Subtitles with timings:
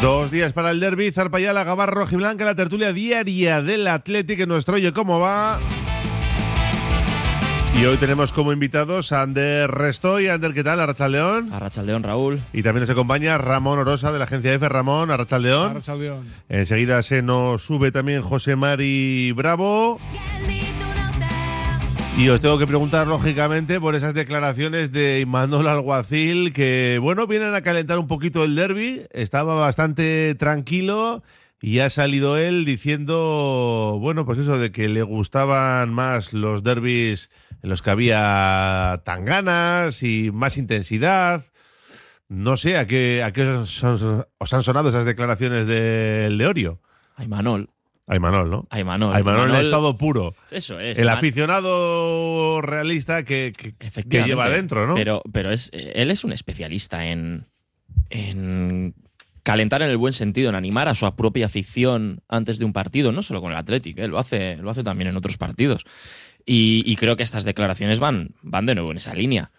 [0.00, 4.76] Dos días para el derby, Zarpayala, Gabarro, Rojiblanca, la tertulia diaria del Athletic en nuestro
[4.76, 5.58] Oye Cómo Va.
[7.78, 10.28] Y hoy tenemos como invitados a Ander Restoy.
[10.28, 10.80] Ander, ¿qué tal?
[10.80, 11.52] Arrachaldeón.
[11.52, 12.40] Arrachaldeón, Raúl.
[12.54, 14.66] Y también nos acompaña Ramón Orosa de la agencia F.
[14.70, 15.72] Ramón, Arrachaldeón.
[15.72, 16.26] Arrachaldeón.
[16.48, 20.00] Enseguida se nos sube también José Mari Bravo.
[22.20, 27.54] Y os tengo que preguntar, lógicamente, por esas declaraciones de Imanol Alguacil, que, bueno, vienen
[27.54, 29.04] a calentar un poquito el derby.
[29.10, 31.22] Estaba bastante tranquilo
[31.62, 37.30] y ha salido él diciendo, bueno, pues eso de que le gustaban más los derbis
[37.62, 41.46] en los que había tan ganas y más intensidad.
[42.28, 46.82] No sé, ¿a qué, a qué os, os han sonado esas declaraciones del Leorio?
[47.16, 47.70] Ay, Manol.
[48.10, 48.66] Aymanol, ¿no?
[48.70, 49.14] Aymanol.
[49.14, 50.34] Aymanol en estado puro.
[50.50, 50.98] Eso es.
[50.98, 54.28] El aficionado realista que, que- que Efectivamente.
[54.30, 54.94] lleva dentro, ¿no?
[54.94, 57.46] Pero, pero es, él es un especialista en,
[58.10, 58.94] en
[59.42, 63.12] calentar en el buen sentido, en animar a su propia afición antes de un partido,
[63.12, 64.08] no solo con el Athletic, ¿eh?
[64.08, 65.84] lo, hace, lo hace también en otros partidos.
[66.44, 69.50] Y, y creo que estas declaraciones van, van de nuevo en esa línea.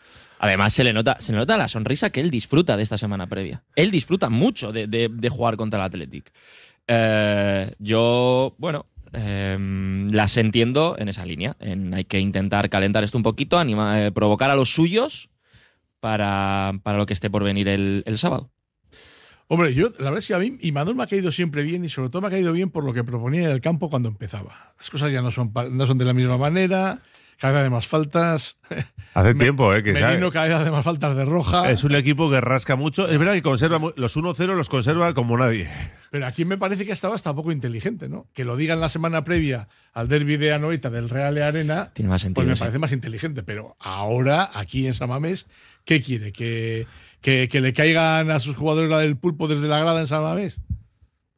[0.43, 3.27] Además, se le, nota, se le nota la sonrisa que él disfruta de esta semana
[3.27, 3.63] previa.
[3.75, 6.31] Él disfruta mucho de, de- jugar contra el Athletic.
[6.87, 11.55] Eh, yo, bueno, eh, las entiendo en esa línea.
[11.59, 15.29] En hay que intentar calentar esto un poquito, eh, provocar a los suyos
[15.99, 18.49] para, para lo que esté por venir el, el sábado.
[19.47, 21.89] Hombre, yo la verdad es que a mí Imanol me ha caído siempre bien y
[21.89, 24.73] sobre todo me ha caído bien por lo que proponía en el campo cuando empezaba.
[24.77, 27.03] Las cosas ya no son, no son de la misma manera,
[27.41, 28.59] cada vez más faltas.
[29.13, 29.83] Hace Me- tiempo, ¿eh?
[29.83, 29.91] Que.
[29.91, 31.69] Merino cada vez hace más faltas de roja.
[31.69, 33.09] Es un equipo que rasca mucho.
[33.09, 35.69] Es verdad que conserva los 1-0 los conserva como nadie.
[36.11, 38.27] Pero aquí me parece que estaba hasta poco inteligente, ¿no?
[38.33, 42.07] Que lo digan la semana previa al derby de Anoeta del Real de Arena, Tiene
[42.07, 42.35] más sentido.
[42.35, 42.59] pues me sí.
[42.61, 43.43] parece más inteligente.
[43.43, 45.47] Pero ahora, aquí en Samamés,
[45.83, 46.31] ¿qué quiere?
[46.31, 46.87] ¿Que,
[47.19, 50.61] que, que le caigan a sus jugadores la del pulpo desde la grada en Samamés?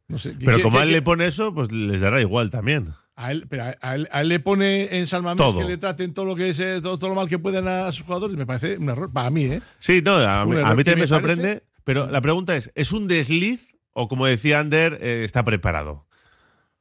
[0.08, 0.34] No sé.
[0.38, 2.94] ¿qué- Pero qué- como él le pone eso, pues les dará igual también.
[3.16, 6.14] A él, pero a, él, a él le pone en San Mamés que le traten
[6.16, 8.36] todo lo que es, eh, todo, todo lo mal que puedan a sus jugadores.
[8.36, 9.12] Me parece un error.
[9.14, 9.62] Para mí, ¿eh?
[9.78, 11.44] Sí, no, a, mí- a mí Y también me me sorprende.
[11.44, 16.08] parece- Pero la pregunta es: ¿es un desliz o, como decía Ander, eh, está preparado?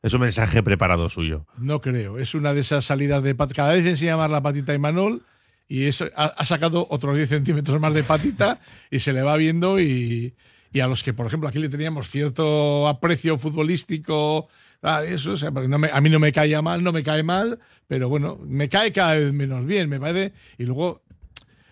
[0.03, 1.47] Es un mensaje preparado suyo.
[1.59, 2.19] No creo.
[2.19, 3.56] Es una de esas salidas de patita.
[3.65, 5.22] Cada vez enseña más la patita a Imanol
[5.69, 8.59] y es, ha, ha sacado otros 10 centímetros más de patita
[8.91, 9.78] y se le va viendo.
[9.78, 10.34] Y,
[10.72, 14.48] y a los que, por ejemplo, aquí le teníamos cierto aprecio futbolístico.
[14.82, 18.09] Ah, Eso, o sea, a mí no me caía mal, no me cae mal, pero
[18.09, 20.32] bueno, me cae cada vez menos bien, me parece.
[20.59, 21.03] Y luego,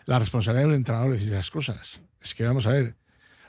[0.06, 2.00] la responsabilidad de un entrenador decir esas cosas.
[2.20, 2.97] Es que vamos a ver.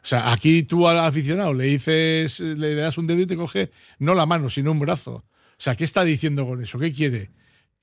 [0.04, 3.72] O sea, aquí tú al aficionado le dices, le das un dedo y te coge
[4.00, 5.14] no la mano, sino un brazo.
[5.14, 6.80] O sea, ¿qué está diciendo con eso?
[6.80, 7.30] ¿Qué quiere?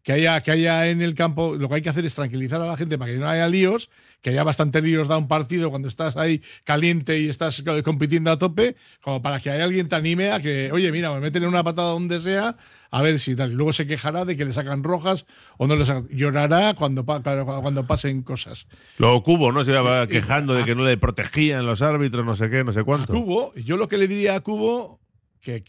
[0.08, 2.66] Que haya, que haya en el campo, lo que hay que hacer es tranquilizar a
[2.66, 3.90] la gente para que no haya líos,
[4.22, 8.30] que haya bastante líos da un partido cuando estás ahí caliente y estás co- compitiendo
[8.30, 11.44] a tope, como para que haya alguien te anime a que, oye, mira, me meten
[11.44, 12.56] una patada donde sea,
[12.90, 13.52] a ver si tal.
[13.52, 15.26] Y luego se quejará de que le sacan rojas
[15.58, 16.08] o no le sacan.
[16.08, 18.66] Llorará cuando, cuando pasen cosas.
[18.96, 19.62] Luego Cubo, ¿no?
[19.62, 22.80] Se iba quejando de que no le protegían los árbitros, no sé qué, no sé
[22.80, 23.12] a cuánto.
[23.12, 25.00] Cubo, yo lo que le diría a Cubo,
[25.42, 25.64] que,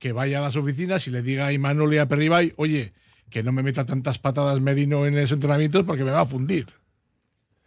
[0.00, 2.92] que vaya a las oficinas y le diga a Imanol y a Perribay, oye,
[3.30, 6.66] que no me meta tantas patadas Merino en esos entrenamientos porque me va a fundir.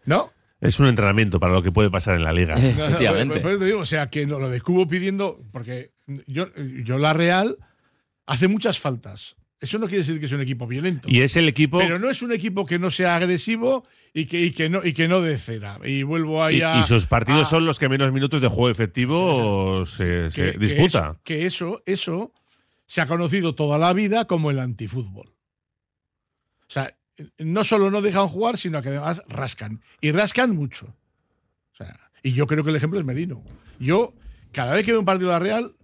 [0.06, 0.31] ¿No?
[0.62, 2.56] Es un entrenamiento para lo que puede pasar en la liga.
[2.58, 3.40] Eh, Efectivamente.
[3.40, 5.92] Por eso te digo, o sea, que no, lo de Cubo pidiendo, porque
[6.28, 6.47] yo,
[6.84, 7.58] yo la Real
[8.25, 9.36] hace muchas faltas.
[9.62, 11.09] Eso no quiere decir que es un equipo violento.
[11.12, 11.80] Y es el equipo.
[11.80, 14.94] Pero no es un equipo que no sea agresivo y que, y que no y
[14.94, 15.80] que no de cera.
[15.84, 16.80] Y vuelvo ahí y, a.
[16.80, 20.58] y sus partidos a- son los que menos minutos de juego efectivo se, se que-
[20.58, 21.00] disputa.
[21.09, 22.31] eso- Que eso, eso
[22.86, 25.34] se ha conocido toda la vida como el antifútbol.
[26.69, 26.96] O sea,
[27.40, 29.82] no solo no dejan jugar, sino que además rascan.
[30.02, 30.96] Y rascan mucho.
[31.73, 33.43] O sea, y yo creo que el ejemplo es Merino.
[33.79, 34.14] Yo,
[34.52, 35.76] cada vez que veo un partido de la Real,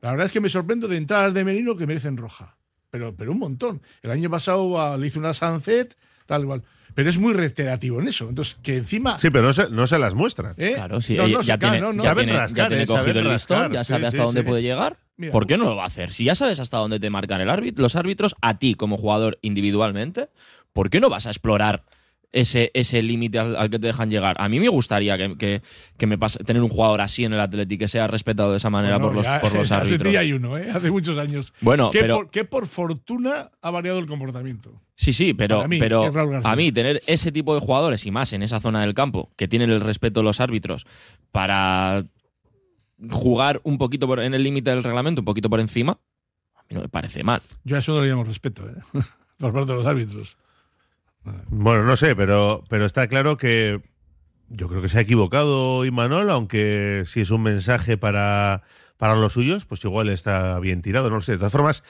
[0.00, 2.56] la verdad es que me sorprendo de entradas de Merino que merecen roja.
[2.90, 3.82] Pero, pero un montón.
[4.02, 6.62] El año pasado ah, le hizo una Sunset, tal cual.
[6.94, 8.28] Pero es muy reiterativo en eso.
[8.28, 9.18] Entonces, que encima.
[9.18, 10.54] Sí, pero no se, no se las muestran.
[10.58, 10.72] ¿eh?
[10.74, 12.02] Claro, sí, No, no, ya, tiene, no, no.
[12.02, 13.72] ya Saben tiene- rascar, ya tiene eh, cogido el listón, rascar.
[13.72, 14.46] ya sabe sí, hasta dónde sí.
[14.46, 14.98] puede llegar.
[15.16, 16.10] Mira, ¿Por qué no lo va a hacer?
[16.10, 19.38] Si ya sabes hasta dónde te marcan el árbitro, los árbitros, a ti como jugador
[19.42, 20.28] individualmente,
[20.72, 21.84] ¿por qué no vas a explorar
[22.34, 24.36] ese, ese límite al, al que te dejan llegar.
[24.40, 25.62] A mí me gustaría que, que-
[25.96, 28.68] que me pase, tener un jugador así en el Atlético que sea respetado de esa
[28.70, 30.14] manera Bueno, por los, ya- por los árbitros.
[30.16, 30.68] hay uno, ¿eh?
[30.70, 31.54] hace muchos años.
[31.60, 34.80] Bueno, que, pero por, que por fortuna ha variado el comportamiento.
[34.96, 36.10] sí, sí, pero, mí, pero
[36.44, 39.46] a mí tener ese tipo de jugadores y más en esa zona del campo que
[39.48, 40.86] tienen el respeto de los árbitros
[41.32, 42.04] para
[43.10, 45.98] jugar un poquito por- en el límite del reglamento, un poquito por encima,
[46.56, 47.42] a mí no me parece mal.
[47.64, 48.74] Yo a eso no le llamo respeto, ¿eh?
[49.38, 50.36] por parte de los árbitros.
[51.48, 53.80] Bueno, no sé, pero, pero está claro que
[54.48, 58.62] yo creo que se ha equivocado Imanol, aunque si es un mensaje para,
[58.98, 61.32] para los suyos, pues igual está bien tirado, no lo sé.
[61.32, 61.82] De todas formas,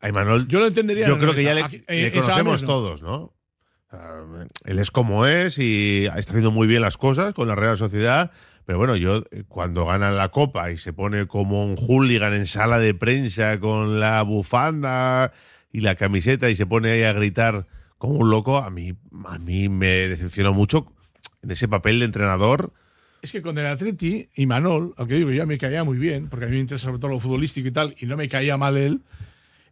[0.00, 1.06] a Imanol Yo lo entendería.
[1.06, 2.68] yo creo que ya le, eh, conocemos no.
[2.68, 3.34] todos, ¿no?
[3.92, 4.22] Ah,
[4.64, 8.30] Él es como es y está haciendo muy bien las cosas con la Real Sociedad.
[8.64, 12.46] Pero bueno, yo eh, cuando gana la Copa y se pone como un hooligan en
[12.46, 15.32] sala de prensa con la bufanda
[15.72, 17.66] y la camiseta y se pone ahí a gritar
[18.00, 18.94] como un loco, a mí,
[19.26, 20.90] a mí me decepcionó mucho
[21.42, 22.72] en ese papel de entrenador.
[23.20, 26.46] Es que con el Atleti y Manol, aunque digo, ya me caía muy bien, porque
[26.46, 28.78] a mí me interesa sobre todo lo futbolístico y tal, y no me caía mal
[28.78, 29.02] él,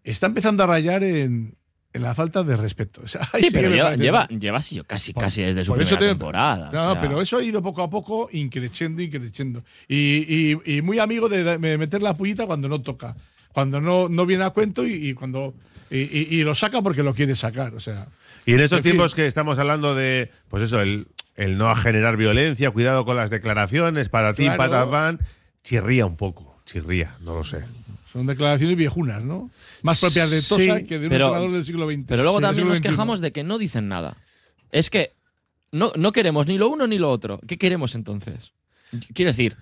[0.05, 1.57] está empezando a rayar en,
[1.95, 3.01] en la falta de respeto.
[3.05, 6.09] O sea, Sí, pero lleva, lleva, lleva sí, casi, Por- casi desde su primera te-
[6.09, 6.69] temporada.
[6.69, 9.65] o No, sea, pero eso ha ido poco a poco increciendo, increciendo.
[9.89, 13.15] Y, y- y muy amigo de, de meter la pullita cuando no toca,
[13.55, 15.55] cuando no, no viene a cuento y, y cuando
[15.91, 17.75] y, y- y lo saca porque lo quiere sacar.
[17.75, 18.09] O sea,
[18.47, 18.93] Y en estos En fin.
[18.93, 21.07] tiempos que estamos hablando de, pues eso, el,
[21.37, 24.59] el no generar violencia, cuidado con las declaraciones, para ti, Claro.
[24.59, 25.19] patas van,
[25.65, 27.65] chirría un poco, chirría, no lo sé.
[28.13, 29.51] son declaraciones viejunas, ¿no?
[29.83, 32.05] Más propias de Tosa Sí, que de un pero- entrenador del siglo XX.
[32.09, 34.17] Pero luego Sí, también nos quejamos de que no dicen nada.
[34.73, 35.13] Es que
[35.73, 37.39] no, no queremos ni lo uno ni lo otro.
[37.47, 38.53] ¿Qué queremos entonces?
[39.15, 39.57] Quiero decir,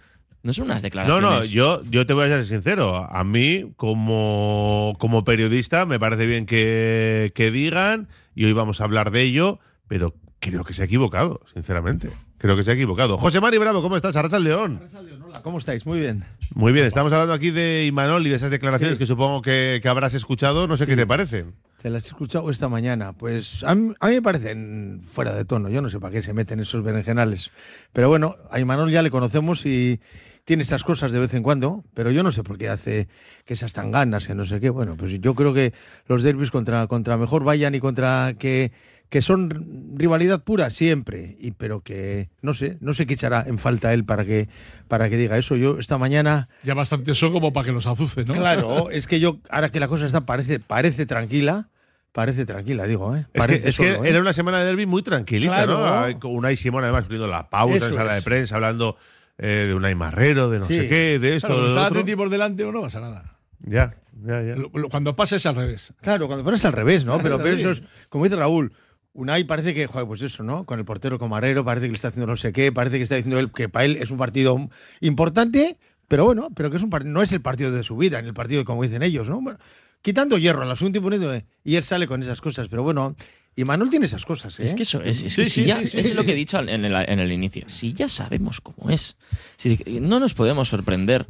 [0.46, 1.22] no son unas No, declaraciones.
[1.30, 2.96] no, yo, yo te voy a ser sincero.
[2.96, 8.84] A mí, como, como periodista, me parece bien que, que digan, y hoy vamos a
[8.84, 9.58] hablar de ello,
[9.88, 12.10] pero creo que se ha equivocado, sinceramente.
[12.38, 13.18] Creo que se ha equivocado.
[13.18, 14.14] José Mari Bravo, ¿cómo estás?
[14.14, 14.80] Arracha el León.
[15.26, 15.84] Hola, ¿cómo estáis?
[15.86, 16.22] Muy bien.
[16.54, 18.98] Muy bien, estamos hablando aquí de Imanol y de esas declaraciones Sí.
[19.00, 20.66] que supongo que, que habrás escuchado.
[20.68, 21.54] No sé qué te parecen.
[21.82, 23.14] Te las he escuchado esta mañana.
[23.14, 25.70] Pues a mí, a mí me parecen fuera de tono.
[25.70, 27.50] Yo no sé para qué se meten esos berenjenales.
[27.92, 29.98] Pero bueno, a Imanol ya le conocemos y
[30.46, 31.84] tiene esas cosas de vez en cuando.
[31.92, 33.08] Pero yo no sé por qué hace
[33.44, 34.70] que esas tan ganas, que no sé qué.
[34.70, 35.74] Bueno, pues yo creo que
[36.06, 38.70] los derbis contra, contra mejor vayan y contra que,
[39.08, 41.34] que son rivalidad pura siempre.
[41.40, 44.48] Y, pero que no sé, no sé qué echará en falta él para que,
[44.86, 45.56] para que diga eso.
[45.56, 46.48] Yo esta mañana.
[46.62, 48.32] Ya bastante son como para que los azuce, ¿no?
[48.32, 51.70] Claro, es que yo, ahora que la cosa está, parece, parece tranquila,
[52.12, 53.20] parece tranquila, digo, ¿eh?
[53.20, 54.10] Es que, Parece es que solo, ¿eh?
[54.10, 56.08] era una semana de derby muy tranquilita, Claro.
[56.08, 56.20] ¿no?
[56.20, 58.96] Con Unai Simón además poniendo la pausa Eso en sala de prensa, hablando
[59.38, 60.74] eh, de Unai Marrero, de no Sí.
[60.74, 61.80] sé qué, de esto, Claro, de.
[61.80, 63.38] Atleti por delante o no pasa nada.
[63.60, 63.94] Ya,
[64.24, 64.56] ya, ya.
[64.56, 65.92] Lo- lo- Cuando pasa es al revés.
[66.02, 67.18] Claro, cuando pones al revés, ¿no?
[67.18, 68.72] Pero, pero eso es, como dice Raúl,
[69.12, 70.64] Unai parece que, joder, pues eso, ¿no?
[70.66, 73.14] Con el portero Comarero, parece que le está haciendo no sé qué, parece que está
[73.16, 74.68] diciendo él que para él es un partido
[75.00, 75.78] importante,
[76.08, 78.34] pero bueno, pero que es un no es el partido de su vida, ni el
[78.34, 79.40] partido como dicen ellos, ¿no?
[79.40, 79.58] Bueno,
[80.02, 81.32] quitando hierro al asunto y poniendo.
[81.34, 83.16] eh, Y él sale con esas cosas, pero bueno,
[83.56, 84.64] y Manuel tiene esas cosas, ¿eh?
[84.64, 86.14] Es que eso es, es Sí, que si sí, ya- sí, sí, es sí.
[86.14, 87.64] lo que he dicho en el, en el inicio.
[87.68, 89.16] Si ya sabemos cómo es.
[89.56, 91.26] Si no nos podemos sorprender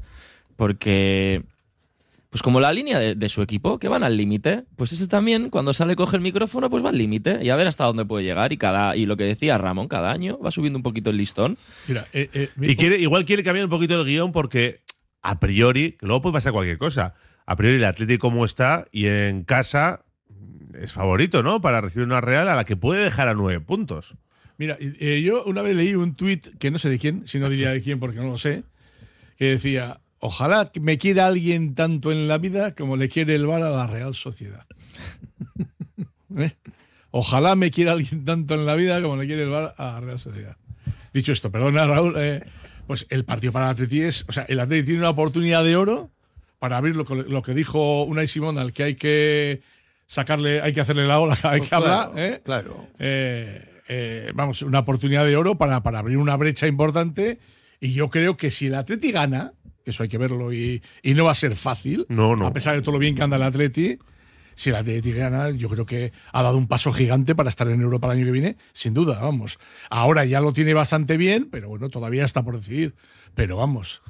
[0.56, 1.42] porque,
[2.30, 5.50] pues como la línea de, de su equipo, que van al límite, pues ese también,
[5.50, 8.24] cuando sale, coge el micrófono, pues va al límite y a ver hasta dónde puede
[8.24, 8.52] llegar.
[8.52, 11.56] Y, cada, y lo que decía Ramón, cada año va subiendo un poquito el listón.
[11.86, 14.80] Mira, eh, eh, Y quiere, igual quiere cambiar un poquito el guion porque
[15.22, 17.14] a priori, que luego puede pasar cualquier cosa,
[17.46, 20.02] a priori el Atlético como está y en casa
[20.80, 21.60] es favorito, ¿no?
[21.60, 24.14] Para recibir una Real a la que puede dejar a nueve puntos.
[24.58, 27.50] Mira, eh, yo una vez leí un tuit, que no sé de quién, si no
[27.50, 28.64] diría de quién porque no lo sé,
[29.36, 33.62] que decía, ojalá me quiera alguien tanto en la vida como le quiere el VAR
[33.62, 34.66] a la Real Sociedad.
[36.36, 36.52] ¿Eh?
[37.10, 40.00] Ojalá me quiera alguien tanto en la vida como le quiere el VAR a la
[40.00, 40.56] Real Sociedad.
[41.12, 42.42] Dicho esto, perdona Raúl, eh,
[42.86, 45.76] pues el partido para el Atleti es, o sea, el Atleti tiene una oportunidad de
[45.76, 46.10] oro
[46.58, 49.62] para abrir lo, lo que dijo Unai Simón, al que hay que
[50.06, 52.40] sacarle, hay que hacerle la ola, hay Pues que hablar, claro, ¿eh?
[52.44, 52.86] claro.
[52.98, 57.38] eh, eh, vamos, una oportunidad de oro para, para abrir una brecha importante.
[57.80, 59.52] Y yo creo que si el Atleti gana,
[59.84, 62.46] que eso hay que verlo y, y no va a ser fácil, No, no.
[62.46, 63.98] a pesar de todo lo bien que anda el Atleti,
[64.54, 67.80] si el Atleti gana, yo creo que ha dado un paso gigante para estar en
[67.82, 69.58] Europa el año que viene, sin duda, vamos.
[69.90, 72.94] Ahora ya lo tiene bastante bien, pero bueno, todavía está por decidir.
[73.34, 74.00] Pero vamos,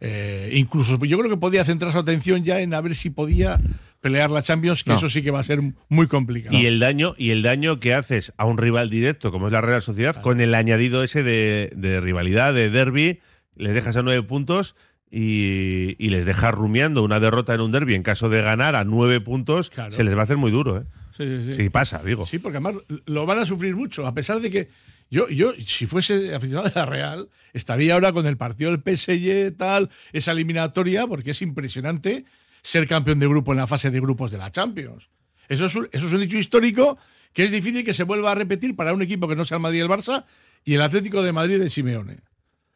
[0.00, 3.60] eh, incluso yo creo que podía centrar su atención ya en a ver si podía
[4.00, 4.96] pelear la Champions, que No.
[4.96, 6.56] eso sí que va a ser muy complicado.
[6.56, 9.60] Y el daño, y el daño que haces a un rival directo como es la
[9.60, 13.20] Real Sociedad, con el añadido ese de, de rivalidad, de derby,
[13.56, 14.74] les dejas a nueve puntos
[15.10, 18.84] y, y les dejas rumiando una derrota en un derby en caso de ganar a
[18.84, 19.92] nueve puntos, Claro.
[19.92, 20.82] se les va a hacer muy duro, ¿eh?
[21.16, 22.24] Sí, sí, pasa, digo.
[22.24, 22.76] Sí, porque además
[23.06, 24.68] lo van a sufrir mucho, a pesar de que
[25.10, 29.56] yo, yo si fuese aficionado de la Real, estaría ahora con el partido del PSG,
[29.56, 32.24] tal, esa eliminatoria, porque es impresionante
[32.62, 35.08] ser campeón de grupo en la fase de grupos de la Champions.
[35.48, 36.98] Eso es un, eso es un hecho histórico
[37.32, 39.62] que es difícil que se vuelva a repetir para un equipo que no sea el
[39.62, 40.24] Madrid y el Barça
[40.64, 42.18] y el Atlético de Madrid de Simeone.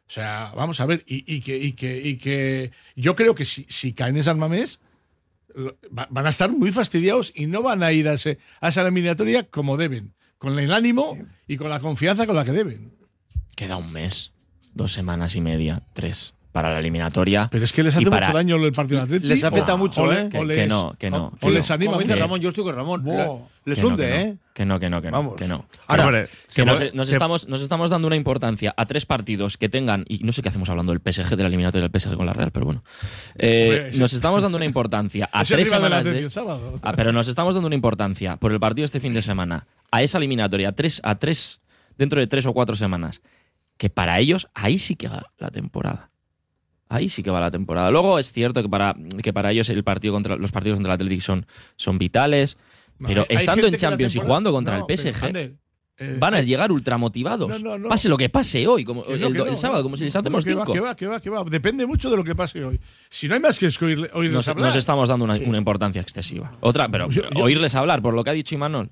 [0.07, 3.65] O sea, vamos a ver, y, que, y, que, y que yo creo que si,
[3.69, 4.79] si caen en San Mamés,
[5.89, 9.43] van a estar muy fastidiados y no van a ir a, ese, a esa eliminatoria
[9.49, 12.93] como deben, con el ánimo y con la confianza con la que deben.
[13.55, 14.31] Queda un mes,
[14.73, 17.49] dos semanas y media, tres, para la eliminatoria.
[17.51, 19.27] Pero es que les hace para- mucho daño el partido Atlético.
[19.27, 20.29] Les afecta mucho, ¿eh?
[20.29, 21.33] Que, no, que no.
[21.41, 22.23] o les anima Como dice mucho.
[22.23, 23.03] Ramón, yo estoy con Ramón.
[23.65, 24.37] Les hunde, que no, ¿eh?
[24.53, 25.17] Que no, que no, que no.
[25.17, 25.35] Vamos.
[25.35, 25.65] Que no.
[25.87, 30.05] Ahora, Hombre, Que nos, estamos, nos estamos dando una importancia a tres partidos que tengan,
[30.07, 32.31] y no sé qué hacemos hablando del PSG, de la eliminatoria del PSG con la
[32.31, 32.85] Real, pero bueno.
[33.37, 36.25] Eh, nos estamos dando una importancia a tres semanas de...
[36.83, 40.03] Ah, pero nos estamos dando una importancia por el partido este fin de semana a
[40.03, 41.59] esa eliminatoria, a tres, a tres,
[41.97, 43.21] dentro de tres o cuatro semanas,
[43.75, 46.11] que para ellos ahí sí que va la temporada.
[46.87, 47.89] Ahí sí que va la temporada.
[47.91, 50.95] Luego es cierto que para, que para ellos el partido contra, los partidos contra el
[50.95, 52.57] Atlético son, son vitales,
[53.05, 55.55] pero Hay- estando en Champions y jugando contra No, el PSG, Ander,
[55.97, 57.49] eh, van a llegar ultramotivados.
[57.49, 57.89] No, no, no.
[57.89, 59.83] Pase lo que pase hoy, como que el, no, que el no, sábado, no.
[59.83, 60.73] como si les No, hacemos que va, cinco.
[60.73, 61.43] que va, que va, que va.
[61.45, 62.79] Depende mucho de lo que pase hoy.
[63.09, 64.67] Si no hay más que oírle- oírles Nos, hablar.
[64.67, 66.55] nos estamos dando una, una importancia excesiva.
[66.61, 68.91] Otra, pero Yo- yo- oírles hablar, por lo que ha dicho Imanol.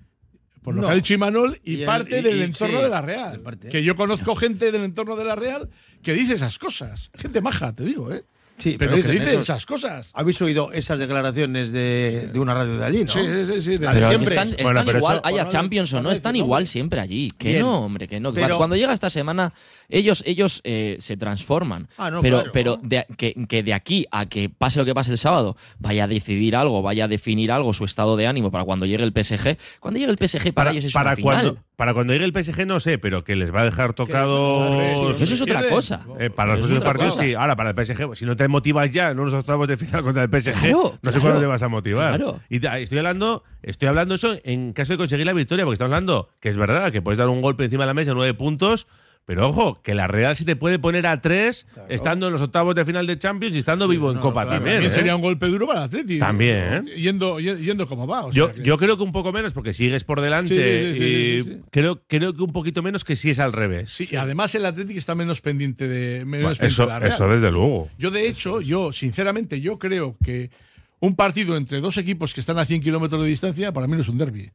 [0.63, 0.87] Por lo No.
[0.87, 3.01] que ha dicho Imanol y, Y el- parte y- del y- entorno sí, de la
[3.01, 3.41] Real.
[3.69, 5.69] Que yo conozco gente del entorno de la Real
[6.03, 7.09] que dice esas cosas.
[7.15, 8.23] Gente maja, te digo, ¿eh?
[8.55, 10.11] Sí, pero, pero que dicen dice esas cosas.
[10.13, 13.09] ¿Habéis oído esas declaraciones de, de una radio de allí, no?
[13.11, 13.71] Sí, sí, sí.
[13.71, 14.29] de- Pero Pero siempre.
[14.35, 17.29] están, Bueno, están pero igual, eso- haya Champions o no, están igual siempre allí.
[17.31, 17.61] Que Bien.
[17.61, 18.31] no, hombre, que no.
[18.31, 19.53] Pero- Cuando llega esta semana,
[19.89, 21.89] ellos, ellos eh, se transforman.
[21.97, 22.51] Ah, no, pero claro.
[22.53, 26.03] pero de- que, que de aquí a que pase lo que pase el sábado, vaya
[26.03, 29.13] a decidir algo, vaya a definir algo, su estado de ánimo para cuando llegue el
[29.13, 29.57] PSG.
[29.79, 31.57] Cuando llegue el PSG para, ellos es para una final.
[31.75, 35.19] Para cuando llegue el PSG no sé, pero que les va a dejar tocados.
[35.21, 36.05] Eso es otra cosa.
[36.19, 37.23] Eh, para los otra partidos, cosa.
[37.23, 37.33] sí.
[37.33, 40.23] Ahora, para el PSG, si no te motivas ya en unos octavos de final contra
[40.23, 42.15] el PSG, Claro, no sé claro, cuándo te vas a motivar.
[42.15, 42.39] claro.
[42.49, 45.93] Y te- estoy hablando, estoy hablando eso en caso de conseguir la victoria, porque estamos
[45.93, 48.87] hablando que es verdad que puedes dar un golpe encima de la mesa, nueve puntos.
[49.25, 52.75] Pero ojo, que la Real sí te puede poner a tres estando en los octavos
[52.75, 54.57] de final de Champions y estando vivo en Copa claro.
[54.57, 54.73] también.
[54.75, 54.93] También ¿eh?
[54.93, 56.19] sería un golpe duro para el Atleti.
[56.19, 56.95] También, ¿eh?
[56.99, 58.25] Yendo, yendo como va.
[58.25, 60.99] o Yo, sea que- yo creo que un poco menos porque sigues por delante Sí,
[60.99, 61.61] sí, sí, y.
[61.71, 63.89] Creo, creo que un poquito menos que si es al revés.
[63.91, 66.99] Sí, y además el Atlético está menos pendiente de, menos Bueno, pendiente eso, de la
[66.99, 67.13] Real.
[67.13, 67.89] eso desde luego.
[67.97, 70.49] Yo, de hecho, yo, sinceramente, yo creo que
[70.99, 74.01] un partido entre dos equipos que están a 100 kilómetros de distancia, para mí no
[74.01, 74.51] es un derby.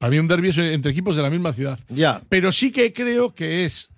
[0.00, 1.78] Para mí un derby es entre equipos de la misma ciudad.
[1.90, 2.22] Ya.
[2.30, 3.90] Pero sí que creo que es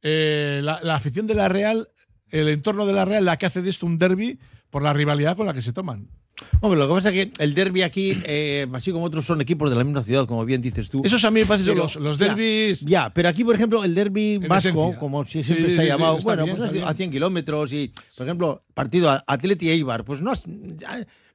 [0.00, 1.86] eh, la, la afición de la Real,
[2.30, 4.38] el entorno de la Real, la que hace de esto un derby
[4.70, 6.08] por la rivalidad con la que se toman.
[6.60, 9.70] Hombre, lo que pasa es que el derby aquí, eh, así como otros, son equipos
[9.70, 11.02] de la misma ciudad, como bien dices tú.
[11.04, 12.80] Esos a mí me parecen Pero, los, los derbis.
[12.80, 14.98] Ya, pero aquí, por ejemplo, el derby vasco, esencia.
[14.98, 18.26] como siempre sí, se ha sí, llamado, bueno, bien, pues a 100 kilómetros y, por
[18.26, 20.44] ejemplo, partido Atleti Eibar, pues no, has-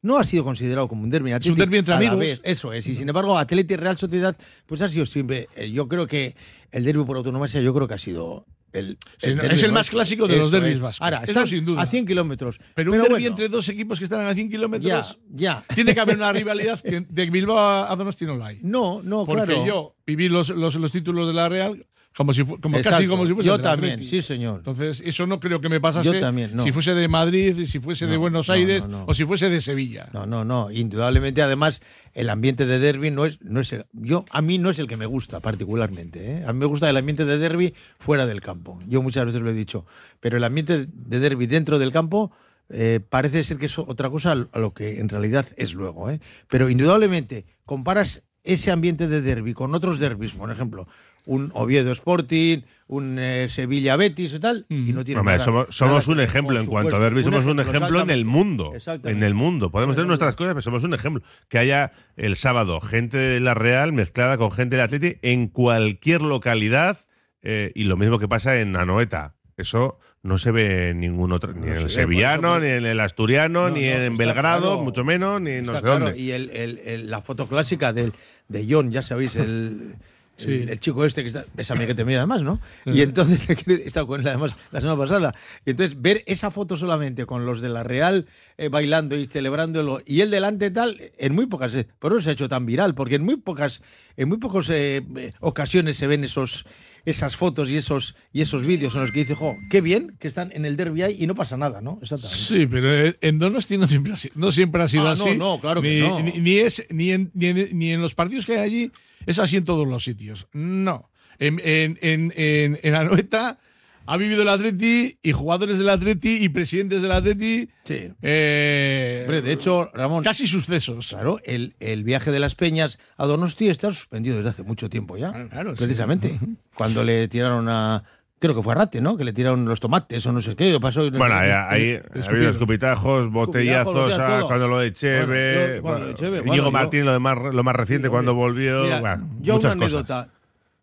[0.01, 1.31] no ha sido considerado como un derby.
[1.33, 2.41] un derbi entre amigos.
[2.43, 2.87] eso es.
[2.87, 5.47] Y sin embargo, Atleti Real Sociedad, pues ha sido siempre.
[5.55, 6.35] eh, yo creo que
[6.71, 8.45] el derby por autonomía, yo creo que ha sido.
[8.71, 11.01] El, Sí, no, derbi es el más clásico de los derbis vascos.
[11.01, 11.81] Ahora, están sin duda.
[11.81, 12.59] a 100 kilómetros.
[12.75, 15.19] Pero un derby bueno, entre dos equipos que están a 100 Ya, kilómetros.
[15.29, 15.63] ya.
[15.73, 18.59] Tiene que haber una rivalidad que de Bilbao a Donosti no la hay.
[18.61, 19.65] No, no, Porque claro.
[19.65, 21.85] yo viví los, los, los títulos de la Real
[22.19, 23.07] como si como casi Exacto.
[23.11, 24.09] como si fuese Yo del también, Atleti.
[24.09, 24.57] sí, señor.
[24.57, 26.63] Entonces, eso no creo que me pasase Yo también, no.
[26.65, 29.05] si fuese de Madrid, si fuese de No, Buenos no, Aires no.
[29.07, 30.09] o si fuese de Sevilla.
[30.11, 30.69] No, no, no.
[30.69, 31.81] Indudablemente, además,
[32.13, 34.87] el ambiente de derby no es, no es el- yo a mí no es el
[34.87, 36.29] que me gusta particularmente.
[36.39, 36.43] ¿eh?
[36.45, 38.79] A mí me gusta el ambiente de derby fuera del campo.
[38.85, 39.85] Yo muchas veces lo he dicho.
[40.19, 42.31] Pero el ambiente de derby dentro del campo
[42.69, 46.09] eh, parece ser que es otra cosa a lo que en realidad es luego.
[46.09, 46.19] ¿eh?
[46.49, 50.87] Pero indudablemente comparas ese ambiente de derby con otros derbis, por ejemplo.
[51.31, 55.67] Un Oviedo Sporting, un eh, Sevilla Betis y tal, y no tiene Hombre, nada- somos,
[55.69, 58.71] somos nada un ejemplo en cuanto a derby, somos un ejemplo en el mundo.
[58.73, 59.11] Exactamente.
[59.17, 59.69] En el mundo.
[59.69, 61.21] Podemos tener nuestras cosas, pero somos un ejemplo.
[61.47, 66.21] Que haya el sábado gente de la Real mezclada con gente del Atleti en cualquier
[66.23, 66.97] localidad
[67.43, 69.35] eh, y lo mismo que pasa en Anoeta.
[69.55, 72.99] Eso no se ve en ningún otro, ni No en el sevillano, ni en el
[72.99, 74.81] asturiano, No, ni no, en Belgrado, claro.
[74.81, 76.19] mucho menos, ni no sé claro, dónde.
[76.19, 78.13] Y el- el- el- la foto clásica del,
[78.47, 79.95] de John, ya sabéis, el,
[80.39, 80.51] Sí.
[80.53, 82.59] el, el chico este que está, es amiguete mío además, ¿no?
[82.85, 85.35] Y entonces, he estado con él además la semana pasada.
[85.65, 88.25] Y entonces ver esa foto solamente con los de la Real
[88.57, 92.29] eh, bailando y celebrándolo y él delante tal, en muy pocas, eh, por eso se
[92.31, 93.81] ha hecho tan viral, porque en muy pocas,
[94.17, 95.03] en muy pocas eh,
[95.39, 96.65] ocasiones se ven esos,
[97.05, 100.27] esas fotos y esos, y esos vídeos en los que dice, jo, qué bien que
[100.27, 101.99] están en el derby ahí y no pasa nada, ¿no?
[102.01, 102.43] Exactamente.
[102.43, 105.37] Sí, pero en Donosti no siempre ha sido, no siempre ha sido Ah, no, así.
[105.37, 106.19] no, claro que ni, no.
[106.21, 108.91] Ni, ni es, ni, en, ni, en, ni en los partidos que hay allí
[109.29, 110.47] es así en todos los sitios.
[110.53, 111.09] No.
[111.37, 113.59] En, en, en, en, en Anoeta
[114.05, 117.69] ha vivido el Atleti y jugadores del Atleti y presidentes del Atleti.
[117.83, 118.11] Sí.
[118.23, 121.09] eh, Hombre, de hecho, Ramón, casi sucesos.
[121.09, 125.15] claro, el, el viaje de las Peñas a Donosti está suspendido desde hace mucho tiempo
[125.15, 125.29] ya.
[125.31, 125.83] Claro, claro, sí.
[125.83, 126.39] precisamente.
[126.73, 128.03] Cuando le tiraron a.
[128.39, 129.17] Creo que fue a Rate, ¿no?
[129.17, 130.79] Que le tiraron los tomates o no sé qué.
[130.79, 132.49] Pasó, Bueno, ahí, ahí ha habido escupido.
[132.51, 137.37] escupitajos, botellazos, ah, cuando lo de Cheve, Bueno, bueno, Cheve, yo- Martín, lo, de más,
[137.53, 138.83] lo más reciente, cuando volvió.
[138.83, 139.71] Mira, yo una cosas.
[139.73, 140.29] anécdota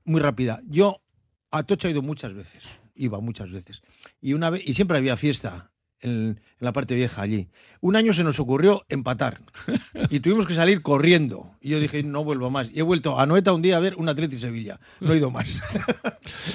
[0.05, 0.61] muy rápida.
[0.69, 1.01] Yo
[1.51, 3.81] a Tocha he ido muchas veces, iba muchas veces.
[4.21, 5.71] Y una vez y siempre había fiesta
[6.01, 7.49] en, en la parte vieja allí.
[7.81, 9.39] Un año se nos ocurrió empatar
[10.11, 11.51] y tuvimos que salir corriendo.
[11.61, 12.71] Y yo dije, no vuelvo más.
[12.73, 14.79] Y he vuelto a Noeta un día a ver un Atleti Sevilla.
[15.01, 15.63] No he ido más.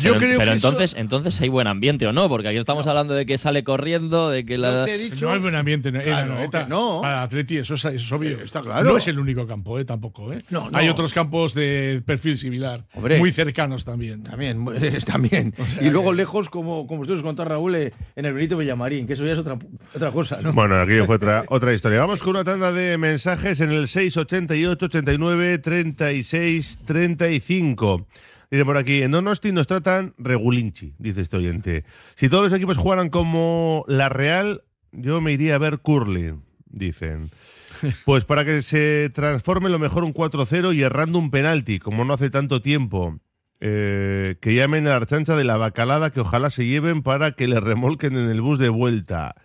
[0.02, 2.28] Yo pero, creo pero que eso- entonces, entonces hay buen ambiente, ¿o no?
[2.30, 4.72] Porque aquí estamos hablando de que sale corriendo, de que la.
[4.82, 6.64] Yo te he dicho- No hay buen ambiente en, Claro, Anoeta.
[6.64, 7.00] que no.
[7.02, 8.32] Para Atleti, eso es, eso es obvio.
[8.38, 8.90] Eh, está claro.
[8.92, 10.32] No es el único campo, eh, tampoco.
[10.34, 10.40] Eh.
[10.50, 10.78] No, no.
[10.78, 12.84] Hay otros campos de perfil similar.
[12.94, 13.18] Hombre.
[13.20, 14.24] Muy cercanos también.
[14.24, 14.66] También,
[15.06, 15.54] también.
[15.68, 19.08] sea y luego que- lejos, como, como ustedes contó Raúl, eh, en el Benito Villamarín,
[19.08, 19.58] que eso ya es otra,
[19.96, 20.54] otra cosa, ¿no?
[20.54, 20.76] Bueno,
[21.06, 22.00] fue otra, otra historia.
[22.02, 28.08] Vamos con una tanda de mensajes en el 688 89 36 35.
[28.50, 31.86] Dice por aquí, en Donosti nos tratan regulinchi, dice este oyente.
[32.16, 37.30] Si todos los equipos jugaran como la Real, yo me iría a ver curling, dicen.
[38.06, 42.14] Pues para que se transforme lo mejor un 4-0 y errando un penalti, como no
[42.14, 43.20] hace tanto tiempo.
[43.60, 47.48] Eh, que llamen a la archancha de la bacalada que ojalá se lleven para que
[47.48, 49.36] le remolquen en el bus de vuelta.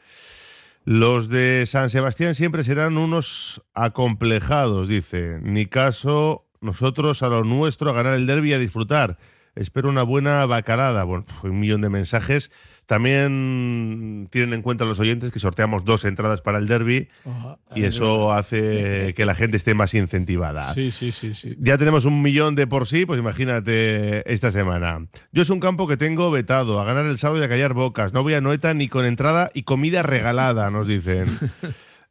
[0.86, 5.40] Los de San Sebastián siempre serán unos acomplejados, dice.
[5.42, 9.18] Ni caso, nosotros a lo nuestro, a ganar el derby y a disfrutar.
[9.56, 11.02] Espero una buena bacalada.
[11.02, 12.52] Bueno, un millón de mensajes.
[12.86, 17.58] También tienen en cuenta los oyentes que sorteamos dos entradas para el derby Ajá.
[17.74, 20.72] y eso hace que la gente esté más incentivada.
[20.72, 21.56] Sí, sí, sí, sí.
[21.58, 25.06] Ya tenemos un millón de por sí, pues imagínate esta semana.
[25.32, 28.12] Yo es un campo que tengo vetado, a ganar el sábado y a callar bocas.
[28.12, 31.26] No voy a Noeta ni con entrada y comida regalada, nos dicen.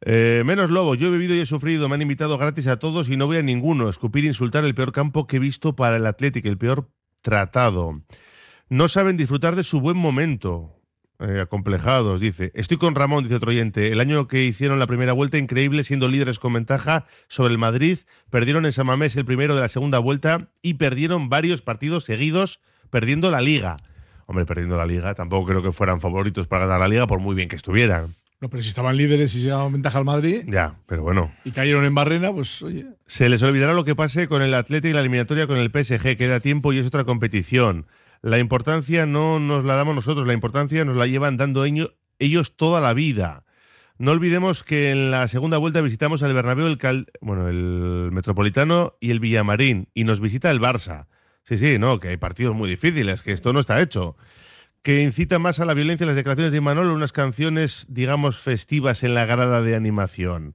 [0.02, 3.08] Eh, menos lobo, yo he bebido y he sufrido, me han invitado gratis a todos
[3.08, 3.88] y no voy a ninguno.
[3.88, 6.90] Escupir e insultar el peor campo que he visto para el Atlético, el peor
[7.22, 8.02] tratado.
[8.68, 10.72] No saben disfrutar de su buen momento.
[11.18, 12.52] Eh, acomplejados, dice.
[12.54, 13.90] Estoy con Ramón, dice otro oyente.
[13.90, 17.98] El año que hicieron la primera vuelta, increíble, siendo líderes con ventaja sobre el Madrid.
[18.28, 22.60] Perdieron en San Mamés el primero de la segunda vuelta y perdieron varios partidos seguidos,
[22.90, 23.78] perdiendo la liga.
[24.26, 27.34] Hombre, perdiendo la liga, tampoco creo que fueran favoritos para ganar la liga, por muy
[27.34, 28.14] bien que estuvieran.
[28.40, 31.32] No, pero si estaban líderes y se llevaban ventaja al Madrid Ya, pero bueno.
[31.44, 32.84] y cayeron en Barrena, pues oye.
[33.06, 36.18] Se les olvidará lo que pase con el Atlético y la eliminatoria con el PSG.
[36.18, 37.86] Queda tiempo y es otra competición.
[38.22, 42.56] La importancia no nos la damos nosotros, la importancia nos la llevan dando ello- ellos
[42.56, 43.44] toda la vida.
[43.98, 48.94] No olvidemos que en la segunda vuelta visitamos el Bernabéu, el, Cal- bueno, el Metropolitano
[49.00, 49.88] y el Villamarín.
[49.94, 51.06] Y nos visita el Barça.
[51.44, 54.16] Sí, sí, no, que hay partidos muy difíciles, que esto no está hecho.
[54.82, 59.14] Que incita más a la violencia las declaraciones de Imanol, unas canciones, digamos, festivas en
[59.14, 60.54] la grada de animación.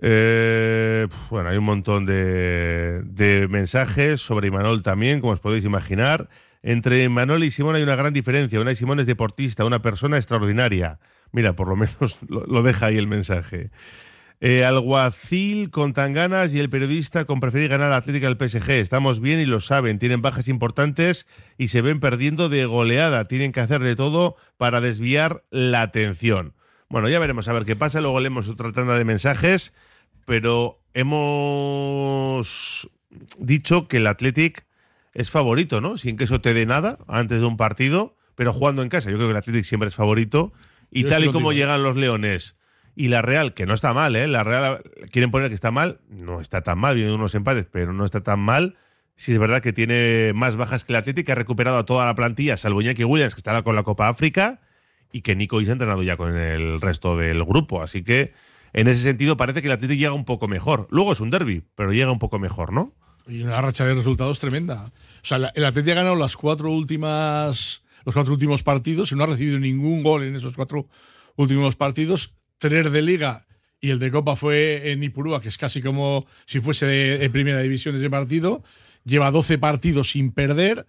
[0.00, 6.28] Eh, bueno, hay un montón de, de mensajes sobre Imanol también, como os podéis imaginar.
[6.66, 8.58] Entre Imanol y Simón hay una gran diferencia.
[8.58, 10.98] Una y Simón es deportista, una persona extraordinaria.
[11.30, 13.70] Mira, por lo menos lo, deja ahí el mensaje.
[14.40, 18.70] Eh, alguacil con tan ganas y el periodista con preferir ganar al Atlético al PSG.
[18.70, 19.98] Estamos bien y lo saben.
[19.98, 21.26] Tienen bajas importantes
[21.58, 23.26] y se ven perdiendo de goleada.
[23.26, 26.54] Tienen que hacer de todo para desviar la atención.
[26.88, 28.00] Bueno, ya veremos a ver qué pasa.
[28.00, 29.74] Luego leemos otra tanda de mensajes.
[30.24, 32.88] Pero hemos
[33.38, 34.64] dicho que el Athletic
[35.14, 35.96] es favorito, ¿no?
[35.96, 39.10] Sin que eso te dé nada antes de un partido, pero jugando en casa.
[39.10, 40.52] Yo creo que el Athletic siempre es favorito.
[40.90, 42.56] Y Yo tal y como llegan los Leones
[42.96, 44.26] y la Real, que no está mal, ¿eh?
[44.26, 47.92] La Real quieren poner que está mal, no está tan mal, vienen unos empates, pero
[47.92, 48.76] no está tan mal.
[49.16, 52.04] Sí es verdad que tiene más bajas que el Atlético, que ha recuperado a toda
[52.06, 54.60] la plantilla, salvo Iñaki Williams, que estará con la Copa África,
[55.12, 57.82] y que Nico se ha entrenado ya con el resto del grupo.
[57.82, 58.32] Así que,
[58.72, 60.88] en ese sentido, parece que el Atlético llega un poco mejor.
[60.90, 62.92] Luego es un derby, pero llega un poco mejor, ¿no?
[63.26, 64.84] Y una racha de resultados tremenda.
[65.22, 69.24] O sea, el Atleti ha ganado las cuatro últimas, los cuatro últimos partidos y no
[69.24, 70.88] ha recibido ningún gol en esos cuatro
[71.36, 72.34] últimos partidos.
[72.58, 73.46] Tres de Liga
[73.80, 77.30] y el de Copa fue en Ipurúa, que es casi como si fuese de, de
[77.30, 78.62] primera división ese partido.
[79.04, 80.86] Lleva 12 partidos sin perder.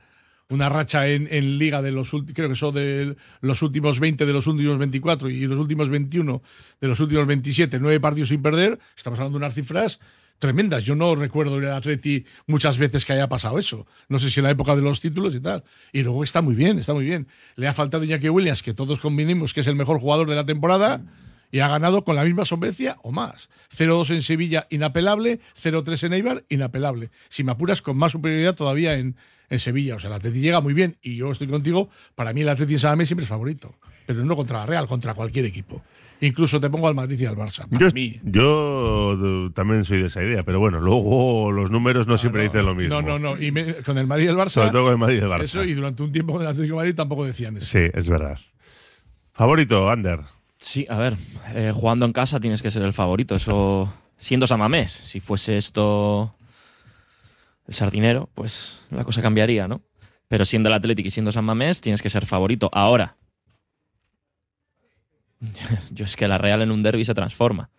[0.50, 4.34] Una racha en, en Liga de los creo que son de los últimos 20 de
[4.34, 6.41] los últimos 24 y los últimos 21
[6.82, 8.78] de los últimos 27, nueve partidos sin perder.
[8.95, 10.00] Estamos hablando de unas cifras
[10.39, 10.84] tremendas.
[10.84, 13.86] Yo no recuerdo el Atleti muchas veces que haya pasado eso.
[14.10, 15.63] No sé si en la época de los títulos y tal.
[15.91, 17.28] Y luego está muy bien, está muy bien.
[17.56, 20.45] Le ha faltado Iñaki Williams, que todos convinimos que es el mejor jugador de la
[20.45, 21.02] temporada.
[21.52, 23.50] Y ha ganado con la misma solvencia o más.
[23.78, 25.39] 0-2 en Sevilla, inapelable.
[25.62, 27.12] 0-3 en Eibar, inapelable.
[27.30, 29.15] Si me apuras, con más superioridad todavía en,
[29.50, 29.95] en Sevilla.
[29.95, 30.98] O sea, el Atleti llega muy bien.
[31.02, 31.89] Y yo estoy contigo.
[32.15, 33.76] Para mí el Atleti en siempre es favorito.
[34.06, 35.82] Pero no contra la Real, contra cualquier equipo.
[36.21, 37.67] Incluso te pongo al Madrid y al Barça.
[37.67, 38.19] Para Yo, mí.
[38.23, 42.73] yo, también soy de esa idea, pero bueno, luego los números no siempre dicen lo
[42.73, 43.01] mismo.
[43.01, 43.41] No, no, no.
[43.41, 44.49] Y me- con el Madrid y el Barça.
[44.49, 45.43] Sobre todo con el Madrid y el Barça.
[45.43, 47.65] Eso, y durante un tiempo con el Atlético de Madrid tampoco decían eso.
[47.65, 48.39] Sí, es verdad.
[49.34, 50.21] Favorito, Ander.
[50.58, 51.15] Sí, a ver,
[51.54, 53.36] eh, jugando en casa tienes que ser el favorito.
[53.36, 56.34] Eso, siendo Samamés, si fuese esto
[57.67, 59.82] el sardinero, pues la cosa cambiaría, ¿no?
[60.30, 62.69] Pero siendo el Atlético y siendo San Mamés, tienes que ser favorito.
[62.71, 63.17] Ahora,
[65.92, 67.70] yo es que la Real en un derby se transforma.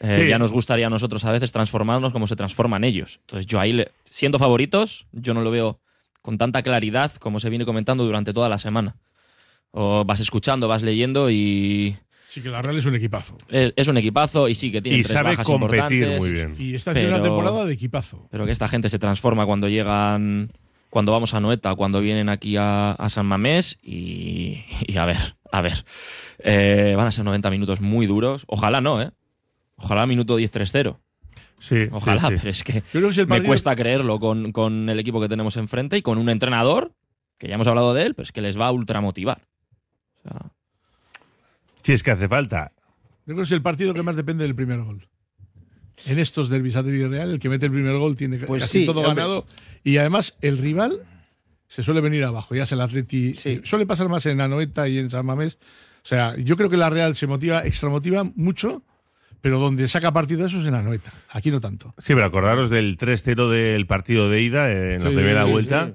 [0.00, 0.28] Eh, Sí.
[0.28, 3.18] Ya nos gustaría a nosotros a veces transformarnos como se transforman ellos.
[3.20, 5.80] Entonces yo ahí, le- siendo favoritos, yo no lo veo
[6.22, 8.96] con tanta claridad como se viene comentando durante toda la semana.
[9.70, 11.96] O vas escuchando, vas leyendo y
[12.26, 13.36] Sí, que la Real es un equipazo.
[13.48, 16.20] es, es un equipazo y sí que tiene Y tres sabe bajas competir importantes.
[16.20, 16.56] muy bien.
[16.58, 18.26] Y está haciendo una temporada de equipazo.
[18.30, 20.50] Pero que esta gente se transforma cuando llegan,
[20.92, 25.16] cuando vamos a Noeta, cuando vienen aquí a, a San Mamés y, y a ver,
[25.50, 25.86] a ver.
[26.40, 28.44] Eh, van a ser 90 minutos muy duros.
[28.46, 29.10] Ojalá no, ¿eh?
[29.76, 30.98] Ojalá minuto 10-3-0.
[31.58, 32.34] Sí, Ojalá, sí, sí.
[32.36, 35.18] pero es que Yo creo que es el me cuesta creerlo con, con el equipo
[35.18, 36.92] que tenemos enfrente y con un entrenador,
[37.38, 39.40] que ya hemos hablado de él, pues que les va a ultramotivar.
[40.18, 40.50] O sea,
[41.84, 42.72] Si es que hace falta.
[43.24, 45.08] Yo creo que es el partido que más depende del primer gol.
[46.06, 48.80] En estos derbis Atlético y Real, el que mete el primer gol tiene Pues casi
[48.80, 49.14] sí, todo hombre.
[49.22, 49.46] ganado.
[49.84, 51.00] Y además, el rival
[51.68, 52.54] se suele venir abajo.
[52.54, 53.34] Ya es el Atleti.
[53.34, 53.60] Sí.
[53.64, 55.58] Suele pasar más en Anoeta y en San Mamés.
[56.04, 58.82] O sea, yo creo que la Real se motiva, extramotiva mucho,
[59.40, 61.12] pero donde saca partido de eso es en Anoeta.
[61.30, 61.94] Aquí no tanto.
[61.98, 65.92] Sí, pero acordaros del 3-0 del partido de ida en la Sí, primera sí, vuelta,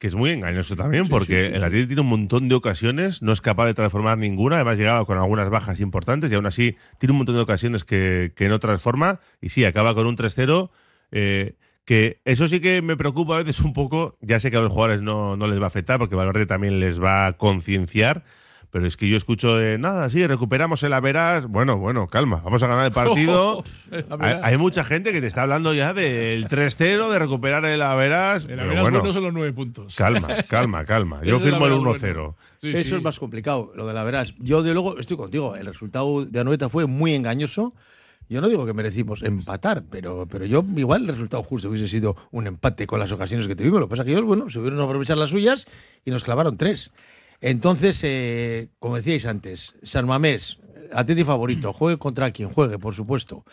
[0.00, 2.54] que es muy engañoso también, Sí, porque sí, sí, el Atlético tiene un montón de
[2.54, 6.46] ocasiones, no es capaz de transformar ninguna, además llegaba con algunas bajas importantes y aún
[6.46, 10.16] así tiene un montón de ocasiones que, que no transforma y sí, acaba con un
[10.16, 10.70] 3-0.
[11.12, 14.60] eh, que eso sí que me preocupa a veces un poco, ya sé que a
[14.60, 18.24] los jugadores no, no les va a afectar porque Valverde también les va a concienciar,
[18.70, 22.62] pero es que yo escucho de nada, sí, recuperamos el Averas, bueno, bueno, calma, vamos
[22.62, 23.64] a ganar el partido.
[23.90, 27.82] La Hay, hay mucha gente que te está hablando ya del 3-0, de recuperar el
[27.82, 28.42] Averas.
[28.44, 29.96] el pero Averas bueno, bueno son los nueve puntos.
[29.96, 31.20] calma, calma, calma.
[31.24, 32.14] Yo firmo el Averas 1-0.
[32.14, 32.36] bueno.
[32.60, 32.94] Sí, Eso sí.
[32.96, 34.34] es más complicado, lo de la veras.
[34.38, 35.56] Yo, de luego, estoy contigo.
[35.56, 37.74] El resultado de Anoeta fue muy engañoso.
[38.28, 42.16] Yo no digo que merecimos empatar, pero, pero yo igual el resultado justo hubiese sido
[42.30, 43.80] un empate con las ocasiones que tuvimos.
[43.80, 45.66] Lo que pasa es que ellos, bueno, supieron aprovechar las suyas
[46.04, 46.92] y nos clavaron tres.
[47.40, 50.58] Entonces, eh, como decíais antes, San Mamés,
[50.92, 53.44] Atleti favorito, juegue contra quien juegue, por supuesto.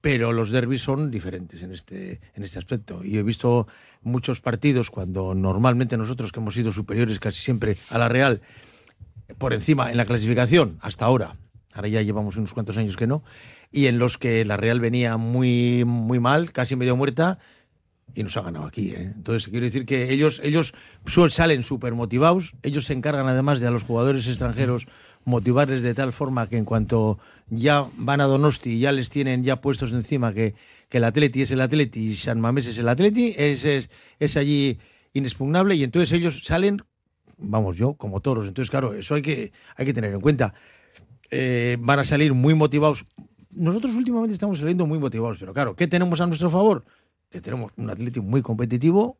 [0.00, 3.02] Pero los derbis son diferentes en este, en este aspecto.
[3.02, 3.66] Y he visto
[4.02, 8.42] muchos partidos cuando normalmente nosotros, que hemos sido superiores casi siempre a la Real,
[9.38, 11.36] por encima en la clasificación, hasta ahora,
[11.72, 13.24] ahora ya llevamos unos cuantos años que no,
[13.72, 17.38] y en los que la Real venía muy, muy mal, casi medio muerta,
[18.14, 18.90] y nos ha ganado aquí.
[18.90, 19.12] ¿eh?
[19.14, 20.74] Entonces, quiero decir que ellos, ellos
[21.30, 24.86] salen súper motivados, ellos se encargan además de a los jugadores extranjeros
[25.24, 29.42] motivarles de tal forma que en cuanto ya van a Donosti y ya les tienen
[29.42, 30.54] ya puestos encima que,
[30.88, 34.36] que el Atleti es el Atleti y San Mamés es el Atleti, es, es, es
[34.36, 34.78] allí
[35.12, 36.82] inexpugnable y entonces ellos salen,
[37.38, 38.48] vamos yo, como toros.
[38.48, 40.54] Entonces, claro, eso hay que, hay que tener en cuenta.
[41.30, 43.06] Eh, van a salir muy motivados.
[43.50, 46.84] Nosotros últimamente estamos saliendo muy motivados, pero claro, ¿qué tenemos a nuestro favor?
[47.34, 49.18] Que tenemos un Atleti muy competitivo,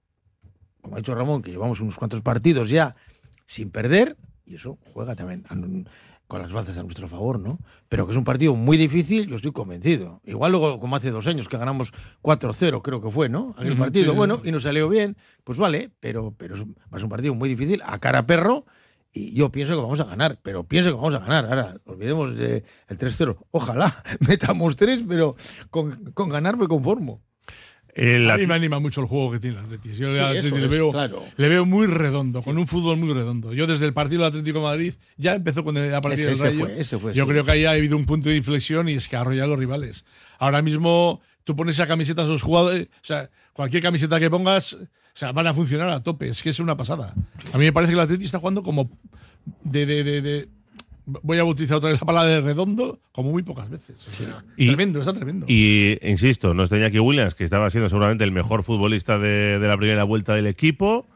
[0.80, 2.94] como ha dicho Ramón, que llevamos unos cuantos partidos ya
[3.44, 5.56] sin perder, y eso juega también a-
[6.28, 7.58] con las bazas a nuestro favor, ¿no?
[7.88, 10.20] Pero que es un partido muy difícil, yo estoy convencido.
[10.24, 13.52] Igual luego, como hace dos años, que ganamos 4-0, creo que fue, ¿no?
[13.58, 14.16] Aquel Ujú, partido, sí.
[14.16, 17.98] bueno, y nos salió bien, pues vale, pero, pero es un, partido muy difícil, a
[17.98, 18.64] cara perro,
[19.12, 21.46] y yo pienso que vamos a ganar, pero pienso que vamos a ganar.
[21.46, 23.38] Ahora, olvidemos de el 3-0.
[23.50, 25.34] Ojalá metamos tres, pero
[25.70, 27.20] con, con ganar me conformo.
[27.96, 29.90] El A mí me anima mucho el juego que tiene el Atleti.
[29.94, 31.22] Yo Sí, Atleti le, es, veo, claro.
[31.36, 33.52] le veo muy redondo, con un fútbol muy redondo.
[33.52, 36.26] Yo desde el partido del Atlético de Madrid ya empezó con el, a partir Ese-
[36.26, 36.58] del ese Rayo.
[36.64, 37.30] fue, ese fue, Yo sí.
[37.30, 39.58] creo que ahí ha habido un punto de inflexión y es que arrolla a los
[39.58, 40.04] rivales.
[40.40, 44.72] Ahora mismo tú pones esa camiseta a esos jugadores, o sea, cualquier camiseta que pongas,
[44.72, 44.78] o
[45.12, 46.26] sea, van a funcionar a tope.
[46.28, 47.14] Es que es una pasada.
[47.52, 48.90] A mí me parece que el Atleti está jugando como
[49.62, 50.48] de, de, de- de-
[51.06, 53.96] voy a utilizar otra vez la palabra de redondo como muy pocas veces.
[54.06, 55.46] O sea, Y- tremendo, está tremendo.
[55.48, 59.68] Y insisto, no está Iñaki Williams, que estaba siendo seguramente el mejor futbolista de, de
[59.68, 61.08] la primera vuelta del equipo.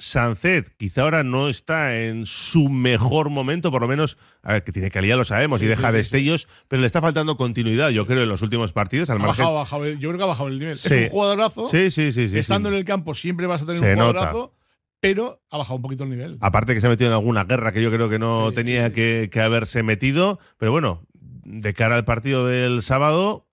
[0.00, 4.70] Sancet quizá ahora no está en su mejor momento, por lo menos, a ver, que
[4.70, 8.06] tiene calidad lo sabemos y deja sí, sí, destellos, pero le está faltando continuidad, yo
[8.06, 9.10] creo, en los últimos partidos.
[9.10, 9.42] Al Ha margen.
[9.42, 10.74] bajado, ha bajado yo creo que ha bajado el nivel.
[10.74, 11.68] Es un jugadorazo.
[11.70, 12.28] Sí, sí, sí.
[12.28, 14.32] sí, Estando en el campo siempre vas a tener Se un nota.
[15.00, 16.38] Pero ha bajado un poquito el nivel.
[16.40, 18.84] Aparte que se ha metido en alguna guerra que yo creo que no Sí, tenía
[18.84, 18.94] sí, sí.
[18.94, 20.38] Que, que haberse metido.
[20.56, 23.46] Pero bueno, de cara al partido del sábado,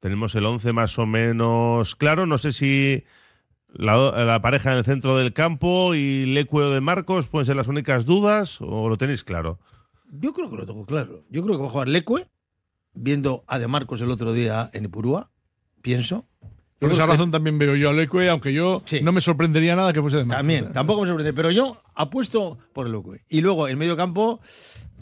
[0.00, 2.26] tenemos el 11 más o menos claro.
[2.26, 3.04] No sé si
[3.68, 7.68] la, la pareja en el centro del campo y Lecueo de Marcos pueden ser las
[7.68, 9.58] únicas dudas o lo tenéis claro.
[10.10, 11.24] Yo creo que lo tengo claro.
[11.30, 12.28] Yo creo que va a jugar Lecue,
[12.94, 15.30] viendo a De Marcos el otro día en Ipurúa,
[15.80, 16.26] pienso.
[16.82, 19.00] Yo Por esa que- razón también veo yo a Leque, aunque yo Sí.
[19.02, 20.38] no me sorprendería nada que fuese de Marcos.
[20.40, 23.20] También, tampoco me sorprende, pero yo apuesto por el Lecue.
[23.28, 24.40] Y luego, en medio campo,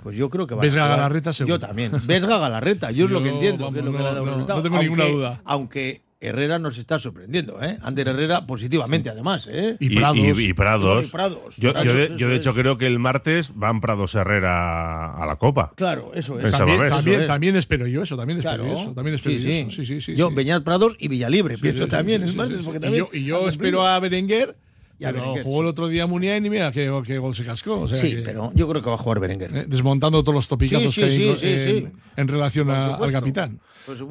[0.02, 1.56] pues yo creo que va Vesga a Galarreta seguro.
[1.56, 1.92] Yo también.
[2.06, 4.08] Vesga Galarreta, yo es lo que Yo, entiendo, vamos, que es lo que no, le
[4.10, 5.40] ha dado no, no tengo ninguna duda.
[5.44, 7.78] Aunque Herrera nos está sorprendiendo, ¿eh?
[7.82, 9.76] Ander Herrera positivamente, además, ¿eh?
[9.80, 10.18] Y Prados.
[10.18, 11.04] Y, y Prados.
[11.06, 11.56] Y Prados.
[11.56, 12.40] Yo, Prados, yo de, yo de es.
[12.40, 15.72] hecho creo que el martes van Prados Herrera a la Copa.
[15.76, 16.50] Claro, eso es.
[16.52, 17.26] También, también, eso es.
[17.26, 18.78] también espero yo eso, también espero Claro.
[18.78, 19.58] eso, también espero sí, yo sí.
[19.60, 19.70] eso.
[19.70, 20.14] Sí, sí, sí.
[20.14, 20.34] Yo, sí.
[20.34, 22.82] Beñat Prados y Villalibre, Sí, pienso sí, también, sí, es sí, martes, sí, porque sí.
[22.82, 23.06] también.
[23.12, 24.56] Y yo, y yo espero a Berenguer,
[25.00, 27.42] Y a pero Berenguer, jugó el otro día Muniain y mira qué, qué gol se
[27.44, 27.80] cascó.
[27.80, 29.56] o sea Sí, que, pero yo creo que va a jugar Berenguer.
[29.56, 31.92] eh, desmontando todos los topicazos Sí, que hay sí, en, sí, sí, en- sí.
[32.16, 33.60] en relación a- al capitán.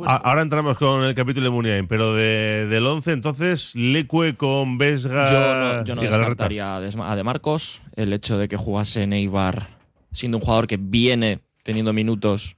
[0.07, 4.77] A- Ahora entramos con el capítulo de Muniain, pero de, del 11, entonces, Lecue con
[4.79, 7.81] Vesga Yo no, yo no descartaría a De Marcos.
[7.95, 9.67] El hecho de que jugase Neibar
[10.11, 12.57] siendo un jugador que viene teniendo minutos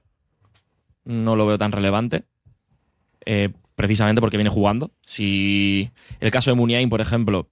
[1.04, 2.24] no lo veo tan relevante.
[3.26, 4.90] eh, precisamente porque viene jugando.
[5.06, 5.90] Si
[6.20, 7.48] el caso de Muniain, por ejemplo,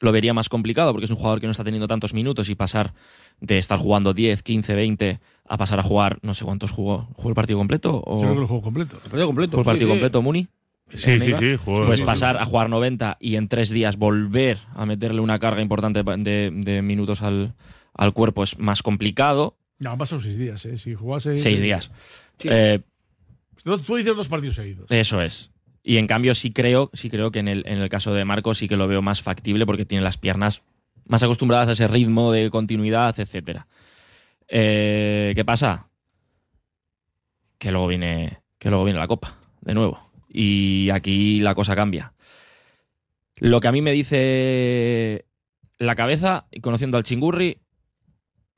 [0.00, 2.54] lo vería más complicado porque es un jugador que no está teniendo tantos minutos y
[2.54, 2.94] pasar
[3.40, 7.08] de estar jugando 10, 15, 20 a pasar a jugar, no sé cuántos jugó.
[7.14, 8.02] ¿Jugó el partido completo?
[8.06, 8.96] O Yo creo que el juego completo.
[8.96, 9.50] El partido completo.
[9.52, 9.90] ¿Jugó el partido sí.
[9.92, 10.48] completo, Muni?
[10.92, 11.56] Sí, sí, sí.
[11.64, 15.62] jugó- Pues pasar a jugar 90 y en tres días volver a meterle una carga
[15.62, 17.54] importante de, de minutos al,
[17.94, 19.56] al cuerpo es más complicado.
[19.78, 20.76] No, han pasado seis días, ¿eh?
[20.78, 21.36] Si jugase.
[21.36, 21.90] Seis días.
[22.38, 22.48] Sí.
[22.50, 22.80] Eh,
[23.62, 24.86] Tú dices dos partidos seguidos.
[24.90, 25.50] eso es.
[25.90, 28.58] Y en cambio sí creo, sí creo que en el, en el caso de Marcos
[28.58, 30.62] sí que lo veo más factible porque tiene las piernas
[31.06, 33.66] más acostumbradas a ese ritmo de continuidad, etcétera.
[34.46, 35.88] Eh, ¿Qué pasa?
[37.58, 40.12] Que luego viene, que luego viene la copa, de nuevo.
[40.28, 42.12] Y aquí la cosa cambia.
[43.34, 45.24] Lo que a mí me dice
[45.78, 47.58] la cabeza, y conociendo al chingurri,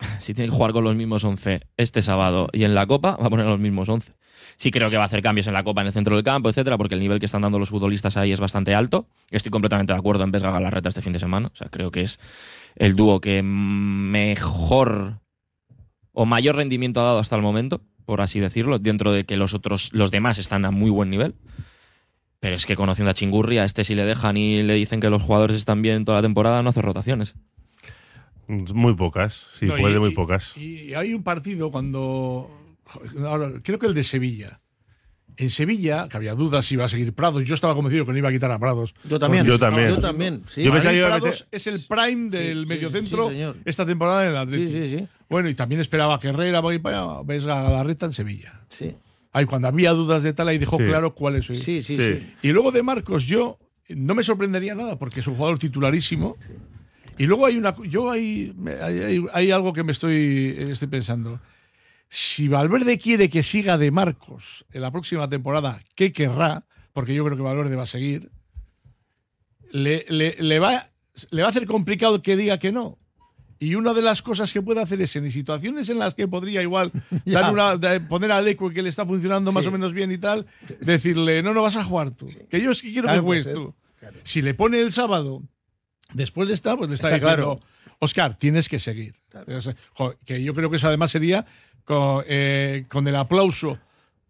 [0.20, 3.26] si tiene que jugar con los mismos 11 este sábado y en la copa, va
[3.26, 4.12] a poner los mismos 11.
[4.56, 6.48] Sí creo que va a hacer cambios en la Copa, en el centro del campo,
[6.48, 9.06] etcétera, porque el nivel que están dando los futbolistas ahí es bastante alto.
[9.30, 11.50] Estoy completamente de acuerdo en Vesga Galarreta este fin de semana.
[11.52, 12.20] O sea, creo que es
[12.76, 15.20] el dúo que mejor
[16.12, 19.54] o mayor rendimiento ha dado hasta el momento, por así decirlo, dentro de que los
[19.54, 21.34] otros, los demás están a muy buen nivel.
[22.40, 25.10] Pero es que conociendo a Chingurri, a este si le dejan y le dicen que
[25.10, 27.34] los jugadores están bien toda la temporada, no hace rotaciones.
[28.74, 30.56] Muy pocas, sí, No, y- puede muy pocas.
[30.56, 32.50] Y hay un partido cuando.
[33.24, 34.60] ahora, creo que el de Sevilla.
[35.38, 37.42] En Sevilla, que había dudas si iba a seguir Prados.
[37.44, 38.94] Yo estaba convencido que no iba a quitar a Prados.
[39.08, 39.46] Yo también.
[39.46, 39.88] Yo también.
[39.88, 40.42] Yo también.
[40.46, 40.62] Sí.
[40.62, 44.24] Yo pensaba que a Prados meter- es el prime del sí, mediocentro sí, esta temporada
[44.24, 44.72] en el Atlético.
[44.72, 45.08] sí, sí.
[45.30, 48.60] Bueno, y también esperaba que Herrera vaya para allá, Vesga Galarreta en Sevilla.
[48.68, 48.94] Sí,
[49.32, 50.84] Ahí cuando había dudas de tal, ahí dejó Sí.
[50.84, 51.54] claro cuál es su.
[51.54, 51.96] sí, sí.
[51.96, 51.96] Sí.
[51.96, 52.32] sí.
[52.42, 56.36] Y luego de Marcos, yo no me sorprendería nada porque es un jugador titularísimo.
[57.18, 57.74] Y luego hay una.
[57.88, 61.40] Yo hay, hay, hay- algo que me estoy, estoy pensando.
[62.08, 66.66] Si Valverde quiere que siga de Marcos en la próxima temporada, ¿qué querrá?
[66.92, 68.30] Porque yo creo que Valverde va a seguir.
[69.70, 70.90] Le, le- le va,
[71.30, 72.98] le va a hacer complicado que diga que no.
[73.58, 76.62] Y una de las cosas que puede hacer es en situaciones en las que podría
[76.62, 76.90] igual
[77.24, 80.46] dar una- poner al Eco que le está funcionando más o menos bien y tal,
[80.80, 82.28] decirle, no, no vas a jugar tú.
[82.50, 83.54] Que yo sí quiero Claro, que juegues ser.
[83.54, 83.74] tú.
[84.24, 85.42] Si le pone el sábado,
[86.14, 87.96] después de esta, pues le está, Está diciendo, claro.
[87.98, 89.14] Oscar, tienes que seguir.
[90.24, 91.46] Que yo creo que eso además sería
[91.84, 93.78] con, eh, con el aplauso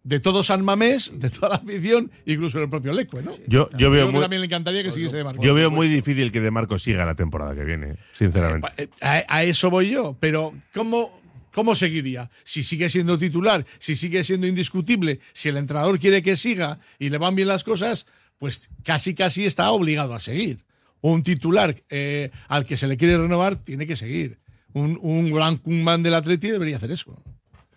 [0.05, 3.33] de todo San Mamés, de toda la afición, incluso del propio Lecue, ¿no?
[3.47, 5.45] Yo, yo Yo veo muy, también le encantaría que siguiese de Marcos.
[5.45, 8.68] yo veo muy difícil que De Marcos siga la temporada que viene, sinceramente.
[8.77, 11.21] Eh, A, a eso voy yo, pero ¿cómo,
[11.53, 12.31] ¿cómo seguiría?
[12.42, 17.09] Si sigue siendo titular, si sigue siendo indiscutible, si el entrenador quiere que siga y
[17.11, 18.07] le van bien las cosas,
[18.38, 20.59] pues casi casi está obligado a seguir.
[21.03, 24.38] Un titular eh, al que se le quiere renovar tiene que seguir.
[24.73, 27.23] Un, un gran man del Atleti debería hacer eso.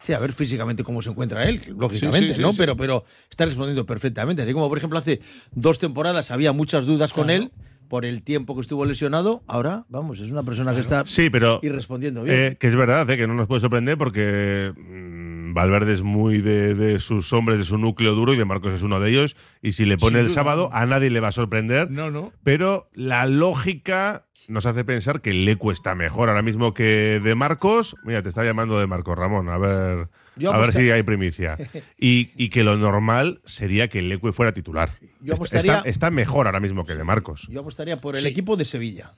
[0.02, 2.52] Sí, a ver físicamente cómo se encuentra él, lógicamente, Sí, sí, sí, ¿no?
[2.52, 2.58] sí.
[2.60, 4.44] Pero, pero está respondiendo perfectamente.
[4.44, 5.20] Así como, por ejemplo, hace
[5.52, 7.44] dos temporadas había muchas dudas con Claro.
[7.44, 7.52] él
[7.90, 9.44] por el tiempo que estuvo lesionado.
[9.48, 12.36] Ahora, vamos, es una persona que está Sí, pero y respondiendo bien.
[12.40, 15.25] eh, que es verdad, eh, que no nos puede sorprender porque mm,
[15.56, 18.82] Valverde es muy de, de sus hombres, de su núcleo duro y de Marcos es
[18.84, 19.38] uno de ellos.
[19.62, 21.90] Y si le pone el sábado, a nadie le va a sorprender.
[21.90, 22.34] No, no.
[22.44, 27.96] Pero la lógica nos hace pensar que Lecu está mejor ahora mismo que de Marcos.
[28.04, 31.58] Mira, te está llamando de Marcos Ramón, a ver, Yo a ver si hay primicia.
[31.98, 34.92] Y, y que lo normal sería que Lecu fuera titular.
[35.22, 37.48] Yo Está- apostaría- está, está mejor ahora mismo que de Marcos.
[37.50, 38.28] Yo apostaría por el Sí.
[38.28, 39.12] equipo de Sevilla.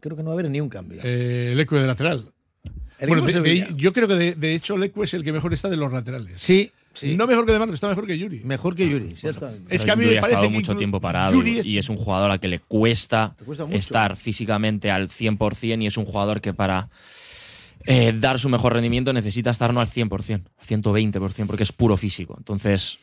[0.00, 1.00] Creo que no va a haber ni un cambio.
[1.02, 2.32] Eh, el de lateral.
[3.02, 3.76] El Bueno, equipo de- de de- Sevilla.
[3.82, 6.40] yo creo que de, de hecho Leco es el que mejor está de los laterales.
[6.40, 7.16] Sí, sí.
[7.16, 8.40] No mejor que de Marcos, está mejor que Yuri.
[8.44, 9.14] Mejor que Yuri.
[9.68, 11.66] Es que a mí Yuri me ha estado que mucho tiempo parado Yuri y, es-
[11.66, 13.76] y es un jugador al que le cuesta, cuesta mucho.
[13.76, 16.88] estar físicamente al 100% y es un jugador que para
[17.84, 20.08] eh, dar su mejor rendimiento necesita estar no al 100%,
[20.56, 22.36] al 120%, porque es puro físico.
[22.38, 22.98] Entonces,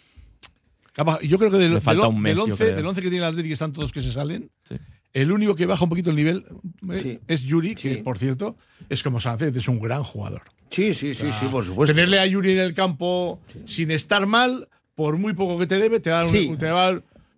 [1.23, 2.75] Yo creo que del, Le falta del- un mes, del yo 11, creo.
[2.77, 4.49] del 11 que tiene el Atlético, que están todos que se salen.
[4.67, 4.75] Sí.
[5.13, 6.45] El único que baja un poquito el nivel
[6.91, 7.19] eh, Sí.
[7.27, 8.01] es Yuri, que Sí.
[8.03, 8.55] por cierto
[8.89, 10.43] es como Sánchez, es un gran jugador.
[10.69, 11.95] Sí, sí, sí, sí, por supuesto.
[11.95, 15.99] Tenerle a Yuri en el campo sin estar mal, por muy poco que te debe,
[15.99, 16.69] te va a dar, un- te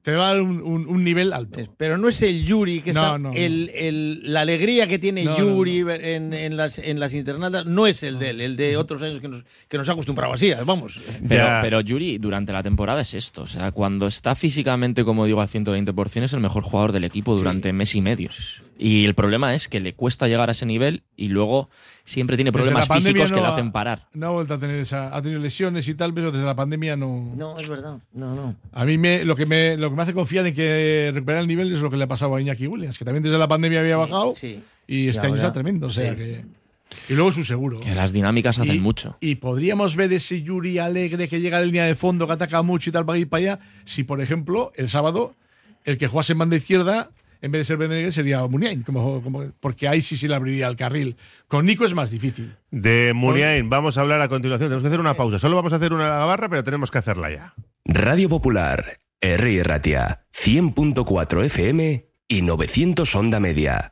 [0.02, 1.60] te va a dar un, un- un nivel alto.
[1.78, 3.18] Pero no es el Yuri que No, está.
[3.20, 3.36] no, no.
[3.38, 7.86] el, el- la alegría que tiene No, Yuri En, en las, en las internadas no
[7.88, 10.52] es el de él, el de otros años que nos, que nos ha acostumbrado así.
[10.66, 11.00] Vamos.
[11.28, 13.44] Pero, Yuri durante la temporada es esto.
[13.44, 17.38] O sea, cuando está físicamente, como digo, al 120%, es el mejor jugador del equipo
[17.38, 18.30] durante mes y medio.
[18.84, 21.70] Y el problema es que le cuesta llegar a ese nivel y luego
[22.04, 24.08] siempre tiene problemas físicos que no le ha- hacen parar.
[24.14, 25.16] No ha vuelto a tener esa.
[25.16, 27.32] Ha tenido lesiones y tal, pero desde la pandemia no.
[27.38, 28.00] No, es verdad.
[28.14, 28.56] No, no.
[28.74, 31.48] A mí me, lo, que me, lo que me hace confiar en que recuperar el
[31.48, 33.82] nivel es lo que le ha pasado a Iñaki Williams, que también desde la pandemia
[33.82, 34.60] había bajado Sí.
[34.88, 35.86] y este Y año ahora- está tremendo.
[35.86, 36.18] O sea sí.
[36.18, 36.46] que,
[37.08, 37.80] y luego su seguro.
[37.80, 39.16] Que las dinámicas hacen y, mucho.
[39.22, 42.64] Y podríamos ver ese Yuri alegre que llega a la línea de fondo, que ataca
[42.64, 43.60] mucho y tal para ir para allá.
[43.86, 45.36] Si, por ejemplo, el sábado,
[45.86, 49.52] el que jugase en banda izquierda, en vez de ser Beneguer, sería Muniain, como, como-
[49.60, 51.18] porque ahí sí se le abriría el carril.
[51.48, 52.56] Con Nico es más difícil.
[52.70, 54.70] De Muniain vamos a hablar a continuación.
[54.70, 55.40] Tenemos que hacer una pausa.
[55.40, 57.54] Solo vamos a hacer una barra, pero tenemos que hacerla ya.
[57.86, 59.64] Radio Popular, R.
[59.64, 63.92] Ratia, 100.4 FM y 900 Onda Media.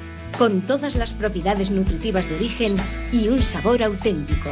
[0.41, 2.75] con todas las propiedades nutritivas de origen
[3.11, 4.49] y un sabor auténtico.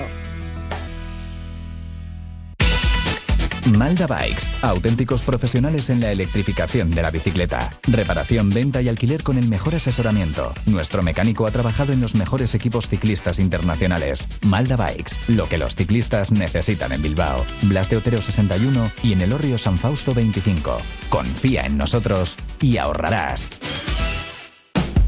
[3.75, 7.71] Malda Bikes, auténticos profesionales en la electrificación de la bicicleta.
[7.87, 10.53] Reparación, venta y alquiler con el mejor asesoramiento.
[10.67, 14.27] Nuestro mecánico ha trabajado en los mejores equipos ciclistas internacionales.
[14.43, 17.43] Malda Bikes, lo que los ciclistas necesitan en Bilbao.
[17.63, 20.77] Blas de Otero 61 y en el Orrio San Fausto 25.
[21.09, 23.49] Confía en nosotros y ahorrarás.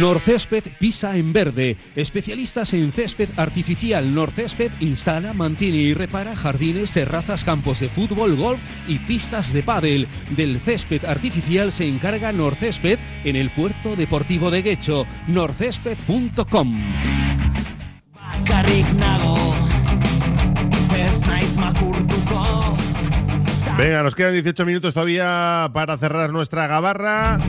[0.00, 1.76] Norcésped pisa en verde.
[1.96, 4.14] Especialistas en césped artificial.
[4.14, 10.08] Norcésped instala, mantiene y repara jardines, terrazas, campos de fútbol, golf y pistas de pádel.
[10.30, 15.06] Del césped artificial se encarga Norcésped en el puerto deportivo de Guecho.
[15.28, 16.80] norcésped.com.
[23.78, 27.40] Venga, nos quedan 18 minutos todavía para cerrar nuestra gabarra.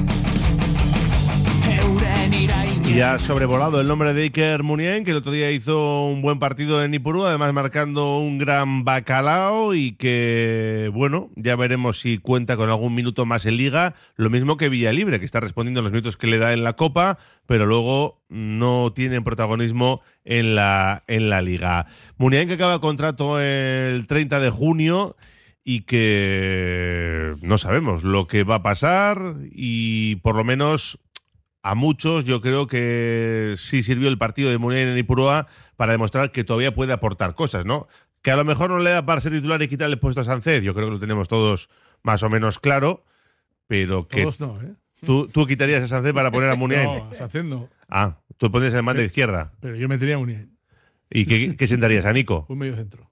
[2.85, 6.37] Y ha sobrevolado el nombre de Iker Munien, que el otro día hizo un buen
[6.37, 12.55] partido en Ipurú, además marcando un gran bacalao y que, bueno, ya veremos si cuenta
[12.55, 13.95] con algún minuto más en liga.
[14.15, 16.73] Lo mismo que Villalibre, que está respondiendo a los minutos que le da en la
[16.73, 17.17] Copa,
[17.47, 21.87] pero luego no tiene protagonismo en la, en la liga.
[22.17, 25.15] Munien que acaba contrato el 30 de junio
[25.63, 30.99] y que no sabemos lo que va a pasar y por lo menos
[31.63, 35.47] a muchos yo creo que sí sirvió el partido de Munien en Ipurúa
[35.77, 37.87] para demostrar que todavía puede aportar cosas, ¿no?
[38.21, 40.23] Que a lo mejor no le da para ser titular y quitarle el puesto a
[40.23, 41.69] Sánchez, yo creo que lo tenemos todos
[42.03, 43.05] más o menos claro,
[43.67, 44.73] pero que Todos no, ¿eh?
[45.05, 46.83] tú, tú quitarías a Sánchez para poner a Munien.
[46.85, 47.69] No, Sánchez no.
[47.89, 49.53] Ah, tú pones el man de izquierda.
[49.61, 50.57] Pero yo metería a Muniain,
[51.09, 52.45] ¿Y qué, qué sentarías a Nico?
[52.49, 53.09] un medio centro.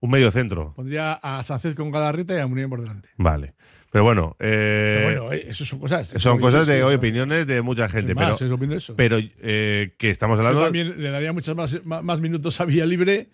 [0.00, 0.72] Un medio centro.
[0.74, 3.08] Pondría a Sánchez con Galarreta y a Muniain por delante.
[3.16, 3.54] Vale.
[3.90, 6.14] Pero bueno, eh, Pero bueno, eso son cosas.
[6.16, 8.14] son cosas de opiniones de mucha gente.
[8.14, 8.36] Pero
[8.76, 10.64] es pero eh, que estamos Yo hablando.
[10.64, 13.28] también le daría muchas más, más, más minutos a Vía Libre.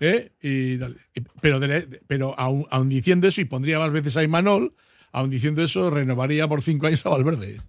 [0.00, 0.32] ¿eh?
[0.42, 0.96] Y, dale.
[1.40, 1.60] Pero
[2.08, 4.74] pero aun, aun diciendo eso, y pondría más veces a Imanol,
[5.12, 7.60] aun diciendo eso, renovaría por cinco años a Valverde.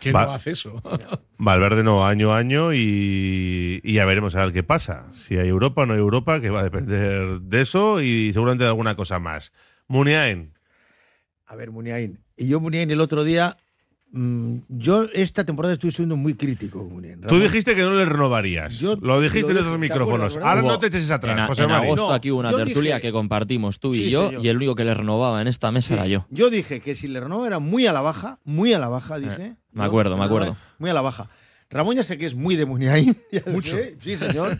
[0.00, 0.82] Que Va- no hace eso.
[1.38, 5.06] Valverde no, año a año y, y ya veremos a ver qué pasa.
[5.12, 8.64] Si hay Europa o no hay Europa, que va a depender de eso y seguramente
[8.64, 9.52] de alguna cosa más.
[9.86, 10.53] Muniain,
[11.46, 12.18] A ver, Muniain.
[12.36, 13.56] Y yo, Muniain, el otro día.
[14.12, 17.20] mm, yo esta temporada estoy siendo muy crítico, Muniain.
[17.22, 18.78] tú dijiste que no le renovarías.
[18.78, 20.36] Yo lo dijiste lo en esos ¿te micrófonos.
[20.36, 21.86] Ahora no te eches atrás, en, a- José en Mari.
[21.86, 24.44] agosto No, aquí hubo una tertulia dije- que compartimos tú y Sí, yo, señor.
[24.44, 26.26] y el único que le renovaba en esta mesa Sí, era yo.
[26.30, 29.18] Yo dije que si le renovaba era muy a la baja, muy a la baja,
[29.18, 29.46] dije.
[29.46, 30.56] Eh, me acuerdo, que me acuerdo.
[30.78, 31.28] Muy a la baja.
[31.70, 33.16] Ramón ya sé que es muy de Muniain.
[33.52, 33.76] Mucho.
[33.76, 34.58] sé, Sí, señor.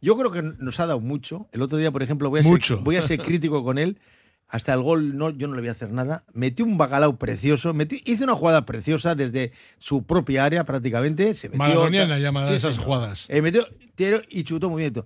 [0.00, 1.48] Yo creo que nos ha dado mucho.
[1.52, 2.76] El otro día, por ejemplo, voy a, Mucho.
[2.76, 3.98] Ser, voy a ser crítico con él.
[4.48, 6.24] Hasta el gol no, yo no le voy a hacer nada.
[6.32, 7.74] Metió un bacalao precioso.
[7.74, 11.34] Metió, hizo una jugada preciosa desde su propia área prácticamente.
[11.34, 13.26] Se metió, Maradoniana llama Sí, esas jugadas.
[13.28, 13.66] Eh, metió
[13.96, 15.04] tiro y chutó muy bien.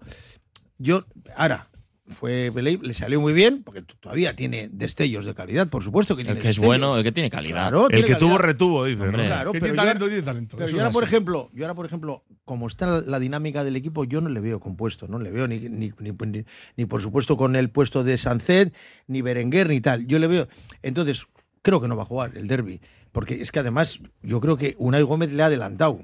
[0.77, 1.70] Yo, ahora,
[2.11, 2.53] fue
[2.83, 6.41] le salió muy bien, porque todavía tiene destellos de calidad, por supuesto que El tiene
[6.41, 7.57] que es bueno, el que tiene calidad.
[7.71, 9.03] Claro, El tiene que tuvo retuvo, dice.
[9.03, 9.27] Hombre.
[9.27, 10.57] Claro, que pero tiene talento, ahora- tiene talento.
[10.57, 13.77] pero yo ahora, por ejemplo, yo ahora, por ejemplo, como está la, la dinámica del
[13.77, 16.45] equipo, yo no le veo compuesto, no le veo ni, ni, ni, ni-
[16.77, 18.75] ni, por supuesto con el puesto de Sancet,
[19.07, 20.07] ni Berenguer, ni tal.
[20.07, 20.49] Yo le veo.
[20.83, 21.27] Entonces,
[21.63, 22.81] creo que no va a jugar el derby.
[23.13, 25.99] Porque es que además, yo creo que Unai Gómez le ha adelantado.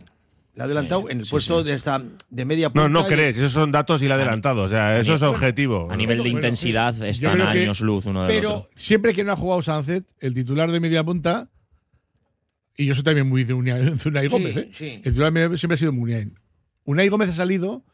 [0.57, 1.69] Le ha adelantado Sí, en el sí, puesto sí.
[1.69, 2.89] de esta de media No, punta.
[2.89, 4.63] no y- crees, esos son datos y le ha adelantado.
[4.63, 5.89] O sea, eso es objetivo.
[5.91, 8.71] A nivel de Bueno, intensidad están años luz uno del Pero otro.
[8.75, 11.51] siempre que no ha jugado Sánchez, el titular de media punta,
[12.75, 14.71] y yo soy también muy de Unai, de Unai Sí, Gómez, ¿eh?
[14.73, 14.89] sí.
[14.97, 16.39] el titular de media siempre ha sido Muniain.
[16.85, 17.85] Unai Gómez ha salido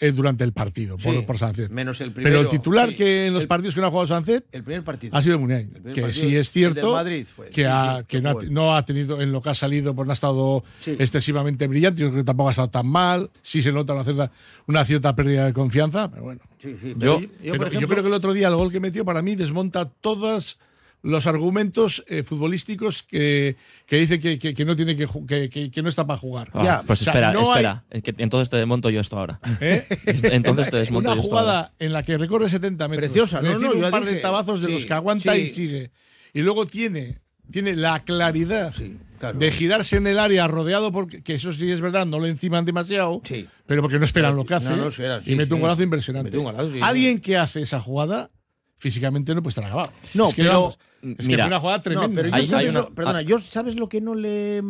[0.00, 1.70] eh, durante el partido por, Sí, por.
[1.70, 2.30] Menos el primero.
[2.36, 2.96] Pero el titular sí.
[2.96, 5.16] que en los El- partidos que no ha jugado Sánchez El primer partido.
[5.16, 7.46] ha sido primer Que partido sí es cierto Madrid fue.
[7.50, 8.50] que, Sí, ha- sí, que qué no, ha, bueno.
[8.52, 10.96] no ha tenido, en lo que ha salido, pues no ha estado Sí.
[10.98, 12.00] excesivamente brillante.
[12.00, 13.30] Yo creo que tampoco ha estado tan mal.
[13.42, 14.30] Sí se nota una cierta,
[14.66, 16.40] una cierta pérdida de confianza, pero bueno.
[16.60, 18.56] Sí, sí, Yo- pero yo, Pero por yo ejemplo, creo que el otro día el
[18.56, 20.58] gol que metió para mí desmonta todos
[21.04, 25.70] los argumentos eh, futbolísticos que, que dice que, que- que no tiene que, que, que-
[25.70, 26.48] que no está para jugar.
[26.54, 27.84] Ah, Ya, pues o sea, espera, no hay- espera.
[27.90, 29.38] Es que entonces te desmonto yo esto ahora.
[29.60, 29.84] ¿eh?
[30.22, 31.42] Entonces te desmonto Una yo esto ahora.
[31.52, 33.04] jugada en la que recorre 70 metros.
[33.08, 34.22] Preciosa, no, no, yo un par de dije.
[34.22, 35.54] tabazos de Sí, los que aguanta y sí.
[35.54, 35.90] sigue.
[36.32, 37.18] Y luego tiene,
[37.50, 39.38] tiene la claridad Sí, claro.
[39.38, 42.64] de girarse en el área rodeado porque que eso sí es verdad, no le enciman
[42.64, 43.20] demasiado.
[43.24, 43.46] Sí.
[43.66, 44.70] Pero porque no esperan lo que hace.
[44.70, 44.90] No, no
[45.26, 45.62] y mete un sí.
[45.62, 46.38] golazo impresionante.
[46.38, 48.30] Un golazo, sí, Alguien que hace esa jugada,
[48.78, 49.92] físicamente no puede estar acabado.
[50.14, 50.78] No, es que, pero- vamos,
[51.18, 52.08] es que mira, fue una jugada tremenda.
[52.08, 53.22] No, pero yo Hay- sabes hay una- lo, perdona, ah.
[53.22, 54.62] yo sabes lo que no le,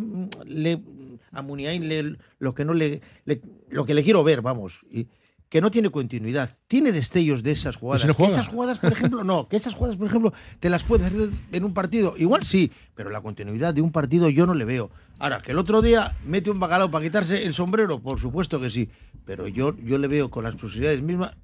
[0.47, 0.83] le
[1.33, 5.09] a Muniain le- lo que no le, le- lo que le quiero ver, vamos, y
[5.49, 8.03] que no tiene continuidad, tiene destellos de esas jugadas.
[8.05, 10.83] Pues no que esas jugadas, por ejemplo, no, que esas jugadas, por ejemplo, te las
[10.83, 14.55] puedes hacer en un partido, igual sí, pero la continuidad de un partido yo no
[14.55, 14.91] le veo.
[15.21, 18.69] Ahora, que el otro día mete un bacalao para quitarse el sombrero, por supuesto que
[18.71, 18.89] sí,
[19.25, 21.37] pero yo, yo le veo con las posibilidades mismas.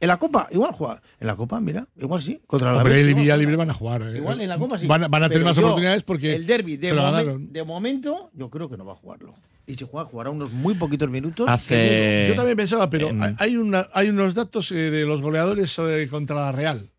[0.00, 1.02] En la Copa, igual juega.
[1.20, 2.40] En la Copa, mira, igual sí.
[2.46, 3.56] Contra la Hombre, Villalibre juega.
[3.58, 4.02] van a jugar.
[4.02, 4.16] eh.
[4.16, 4.86] Igual en la Copa sí.
[4.86, 8.30] Van, a- van a tener Pero más yo, oportunidades porque El derby, de, momen- momento,
[8.32, 9.34] yo creo que no va a jugarlo.
[9.66, 11.46] Y si juega, jugará unos muy poquitos minutos.
[11.48, 15.20] Hace- Yo también pensaba, pero en- hay- hay, una, hay unos datos eh, de los
[15.20, 16.90] goleadores eh, contra la Real.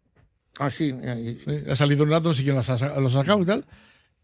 [0.60, 0.94] Ah, sí.
[1.70, 3.66] Ha salido un dato, no sé quién los ha, los ha sacado y tal.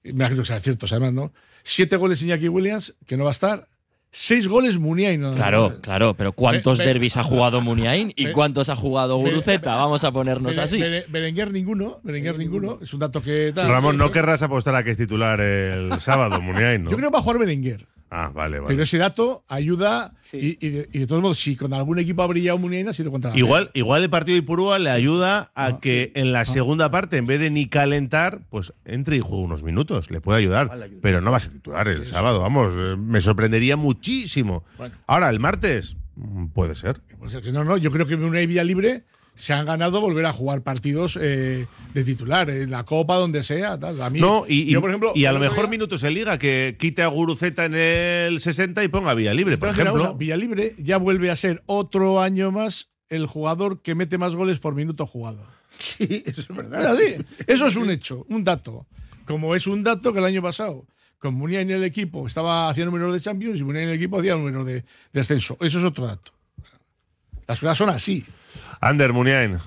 [0.03, 1.33] me imagino que sea cierto, además, ¿no?
[1.63, 3.67] Siete goles Iñaki Williams, que no va a estar.
[4.11, 5.21] Seis goles Muniain.
[5.21, 5.33] ¿no?
[5.35, 9.75] Claro, claro, pero ¿cuántos derbis ha jugado Muniain y cuántos ha jugado Guruceta?
[9.75, 10.79] Vamos a ponernos así.
[10.79, 13.67] Bere- Berenguer ninguno, Berenguer ninguno, es un dato que tal.
[13.69, 16.89] Ramón, no querrás apostar a que es titular el sábado, Muniain, ¿no?
[16.89, 17.85] Yo creo que va a jugar Berenguer.
[18.09, 18.67] Ah, vale, vale.
[18.67, 22.23] Pero ese dato ayuda y, y de, y de todos modos, si con algún equipo
[22.23, 25.51] ha brillado Muniain, ha sido contra la Igual, igual el partido de Ipurúa le ayuda
[25.55, 29.43] a que en la segunda parte, en vez de ni calentar, pues entre y juegue
[29.43, 30.09] unos minutos.
[30.09, 30.71] Le puede ayudar.
[31.01, 32.73] Pero no va a ser titular el sábado, vamos.
[32.77, 34.63] eh, Me sorprendería muchísimo.
[34.77, 34.95] Bueno.
[35.05, 37.01] Ahora, el martes, mm, puede ser.
[37.19, 39.03] Pues es que no, no, yo creo que en una vía libre
[39.37, 43.79] se han ganado volver a jugar partidos eh, de titular, en la Copa, donde sea.
[43.79, 44.01] Tal.
[44.01, 46.13] A mí, No, y, y- yo, por ejemplo, y a lo mejor día- minutos en
[46.15, 49.93] liga, que quite a Guruceta en el 60 y ponga a Villa Libre, por ejemplo.
[49.93, 54.59] cosa, Villalibre ya vuelve a ser otro año más el jugador que mete más goles
[54.59, 55.45] por minuto jugado.
[55.79, 56.97] Sí, eso es verdad.
[57.45, 58.87] Eso es un hecho, un dato.
[59.25, 60.87] Como es un dato que el año pasado,
[61.19, 64.17] con Muniain en el equipo estaba haciendo números de Champions y Muniain en el equipo
[64.19, 64.83] hacía números de,
[65.13, 65.55] de ascenso.
[65.61, 66.31] Eso es otro dato.
[67.47, 68.25] Las cosas son así.
[68.81, 69.59] Ander Muniain.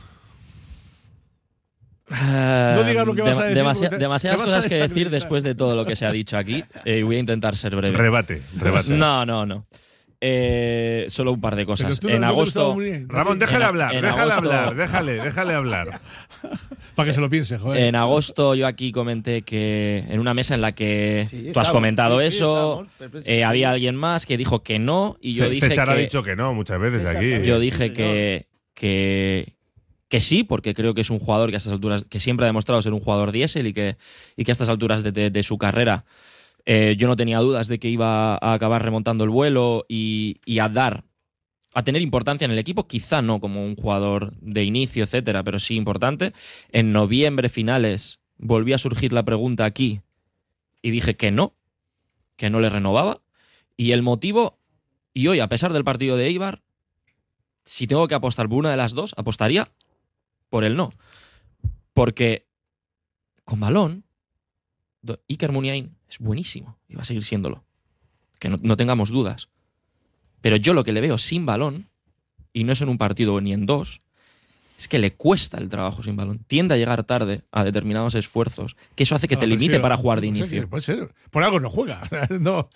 [2.10, 5.10] No digas lo que vas a decir, Demasi- porque te- demasiadas te cosas que decir
[5.10, 6.64] después de todo lo que se ha dicho aquí.
[6.84, 7.96] Eh, voy a intentar ser breve.
[7.96, 8.90] Rebate, rebate.
[8.90, 9.64] No, no, no.
[10.22, 12.02] Eh, solo un par de cosas.
[12.02, 12.76] no- En no agosto.
[13.06, 16.00] Ramón, déjale En- hablar, en déjale agosto- hablar, déjale, déjale hablar.
[16.96, 17.84] Para que se lo piense, joder.
[17.84, 21.70] En agosto yo aquí comenté que en una mesa en la que Sí, tú has
[21.70, 22.86] comentado sí, sí, eso,
[23.24, 26.34] eh, había alguien más que dijo que no y yo dije que ha dicho que
[26.36, 27.40] no muchas veces aquí.
[27.46, 29.56] yo dije que, que
[30.08, 32.48] que sí, porque creo que es un jugador que a estas alturas que siempre ha
[32.48, 33.96] demostrado ser un jugador diésel y que
[34.36, 36.04] y que a estas alturas de, su carrera
[36.66, 40.58] eh, yo no tenía dudas de que iba a acabar remontando el vuelo y, y
[40.58, 41.04] a dar
[41.72, 45.58] a tener importancia en el equipo, quizá no como un jugador de inicio, etcétera, pero
[45.58, 46.32] sí importante.
[46.72, 50.00] En noviembre finales volví a surgir la pregunta aquí
[50.82, 51.54] y dije que no,
[52.36, 53.20] que no le renovaba.
[53.76, 54.58] Y el motivo,
[55.14, 56.62] y hoy, a pesar del partido de Eibar,
[57.64, 59.70] si tengo que apostar por una de las dos, apostaría
[60.48, 60.90] por el no.
[61.92, 62.46] Porque
[63.44, 64.04] con balón,
[65.28, 67.64] Iker Muniain es buenísimo y va a seguir siéndolo.
[68.38, 69.48] Que no, no tengamos dudas.
[70.40, 71.90] Pero yo lo que le veo sin balón,
[72.52, 74.02] y no es en un partido ni en dos,
[74.80, 76.38] es que le cuesta el trabajo sin balón.
[76.46, 79.76] Tiende a llegar tarde a determinados esfuerzos, que eso hace que Ah, te pero limite
[79.76, 80.68] sí, para jugar de no sé inicio.
[80.70, 81.12] Puede ser.
[81.30, 82.02] Por algo no juega.
[82.40, 82.70] no,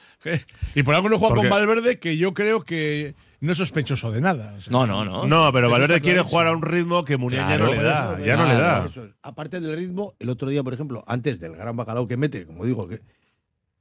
[0.75, 4.21] y por algo no juega con Valverde, que yo creo que no es sospechoso de
[4.21, 4.55] nada.
[4.57, 5.27] o sea, No, no, no.
[5.27, 8.13] No, pero Valverde quiere jugar a un ritmo que Muniain Claro, ya no le da.
[8.15, 9.15] Eso, Ya no le da.
[9.23, 12.67] Aparte del ritmo, el otro día, por ejemplo, antes del gran bacalao que mete, como
[12.67, 13.01] digo, que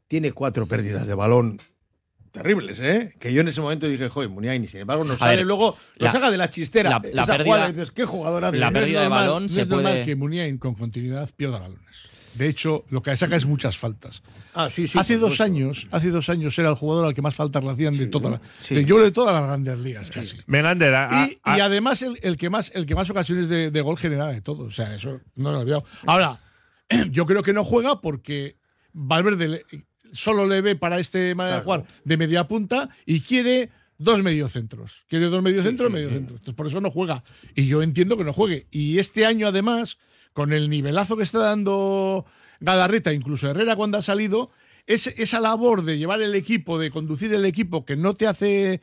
[0.08, 1.60] tiene cuatro pérdidas de balón
[2.34, 3.16] terribles, ¿eh?
[3.20, 5.46] Que yo en ese momento dije, joder, Muniain, y sin embargo nos A sale ver,
[5.46, 6.90] luego, la- nos saca de la chistera.
[6.90, 8.58] la- la esa pérdida- jugada, dices, qué jugador hace?
[8.58, 10.76] la no es pérdida de normal- balón no se es normal puede- que Muniain con
[10.76, 12.10] continuidad pierda balones.
[12.36, 14.24] De hecho, lo que saca es muchas faltas.
[14.56, 15.44] Ah, sí, sí, hace por dos supuesto.
[15.44, 18.32] años, hace dos años era el jugador al que más faltas le hacían de toda
[18.32, 18.74] la, sí.
[18.74, 20.38] de, yo creo de todas las grandes ligas casi.
[20.48, 23.48] Venga, Ander, a- Y, a- y además el, el que más el que más ocasiones
[23.50, 24.64] de, de gol generaba de todo.
[24.64, 25.84] O sea, eso no lo he olvidado.
[26.08, 26.40] Ahora,
[27.12, 28.58] yo creo que no juega porque
[28.94, 29.66] Valverde le-
[30.14, 35.06] solo le ve para este manera de jugar de media punta y quiere dos mediocentros.
[35.08, 36.40] Quiere dos mediocentros, mediocentros.
[36.40, 37.24] Entonces por eso no juega.
[37.56, 38.68] Y yo entiendo que no juegue.
[38.72, 39.98] Y este año, además,
[40.34, 42.26] con el nivelazo que está dando
[42.60, 44.52] Gadarreta, incluso Herrera cuando ha salido,
[44.86, 48.82] es, esa labor de llevar el equipo, de conducir el equipo, que no te hace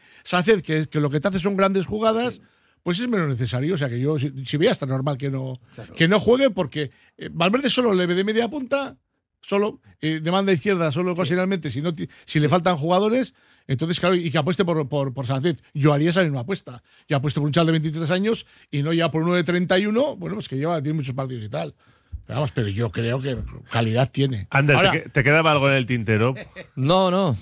[0.65, 2.41] que, que lo que te hace son grandes jugadas,
[2.83, 3.75] pues es menos necesario.
[3.75, 5.59] O sea que yo, si, si veía, está normal que no,
[5.97, 8.97] que no juegue, porque eh, Valverde solo le ve de media punta,
[9.41, 13.35] solo, eh, de banda izquierda, solo ocasionalmente, si, no, ti- si le faltan jugadores.
[13.67, 15.63] Entonces, claro, y que apueste por, por, por Sánchez.
[15.75, 16.83] Yo haría esa misma apuesta.
[17.09, 20.17] Yo apuesto por un chaval de 23 años y no ya por uno de 31,
[20.17, 21.75] bueno, pues que lleva, tiene muchos partidos y tal.
[22.27, 23.39] Pero, vamos, pero yo creo que
[23.71, 24.49] calidad tiene.
[24.51, 26.35] Ander, Ahora, ¿te, que- te quedaba algo en el tintero?
[26.75, 27.37] No, no.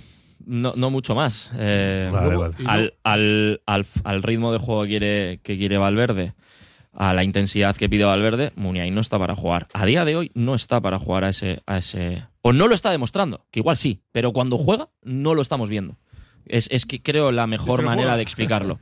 [0.46, 1.50] No, no mucho más.
[1.58, 2.54] Eh, Vale, luego, vale.
[2.66, 6.32] Al, al- al- al ritmo de juego que quiere, que quiere Valverde,
[7.00, 9.68] a la intensidad que pide Valverde, Muniain no está para jugar.
[9.72, 12.24] A día de hoy no está para jugar a ese, a ese.
[12.42, 15.96] O no lo está demostrando, que igual sí, pero cuando juega no lo estamos viendo.
[16.46, 18.16] Es, es que creo la mejor manera juega.
[18.16, 18.80] de explicarlo.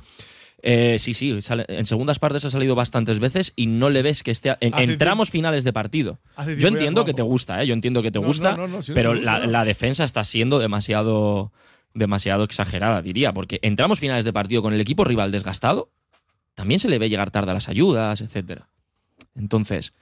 [0.63, 4.23] Eh, sí, sí, sale- en segundas partes ha salido bastantes veces y no le ves
[4.23, 6.19] que esté en, tramos finales de partido.
[6.59, 7.67] Yo entiendo que te gusta, ¿eh?
[7.67, 11.53] yo entiendo que te No, gusta, no, no, pero la defensa está siendo demasiado,
[11.93, 15.91] demasiado exagerada, diría, porque en tramos finales de partido con el equipo rival desgastado,
[16.57, 18.69] también se le ve llegar tarde a las ayudas, etcétera.
[19.37, 19.93] Entonces,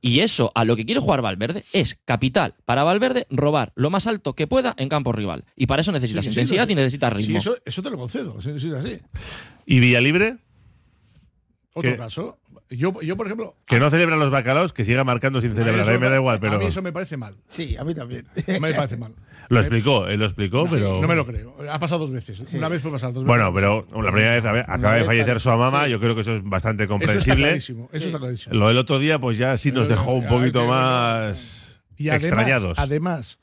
[0.00, 4.06] y eso a lo que quiere jugar Valverde es capital para Valverde robar lo más
[4.06, 5.44] alto que pueda en campo rival.
[5.56, 6.72] Y para eso necesitas Sí, intensidad sí.
[6.72, 7.38] y necesitas Sí, ritmo.
[7.38, 8.40] eso, eso te lo concedo.
[8.40, 8.98] sí, sí, es así.
[9.66, 10.38] ¿Y Villalibre?
[11.74, 12.38] Otro caso.
[12.70, 13.56] Yo, yo, por ejemplo.
[13.66, 15.80] que no celebra los bacalaos, que siga marcando sin a celebrar.
[15.82, 17.34] eso A mí me da igual, A pero mí eso me parece mal.
[17.48, 18.26] Sí, a mí también.
[18.46, 19.14] Me parece mal.
[19.48, 21.00] lo explicó, él lo explicó, pero.
[21.00, 21.56] No me lo creo.
[21.70, 22.40] Ha pasado dos veces.
[22.52, 23.28] Una vez fue pasar dos veces.
[23.28, 25.92] Bueno, pero la primera vez a ver, acaba de vez, fallecer su mamá, sí.
[25.92, 27.42] yo creo que eso es bastante Eso está comprensible.
[27.44, 27.88] clarísimo.
[27.92, 28.54] Eso está clarísimo.
[28.54, 32.26] Lo del otro día, pues ya sí nos dejó un a poquito más Y además,
[32.26, 32.78] extrañados.
[32.78, 33.38] además,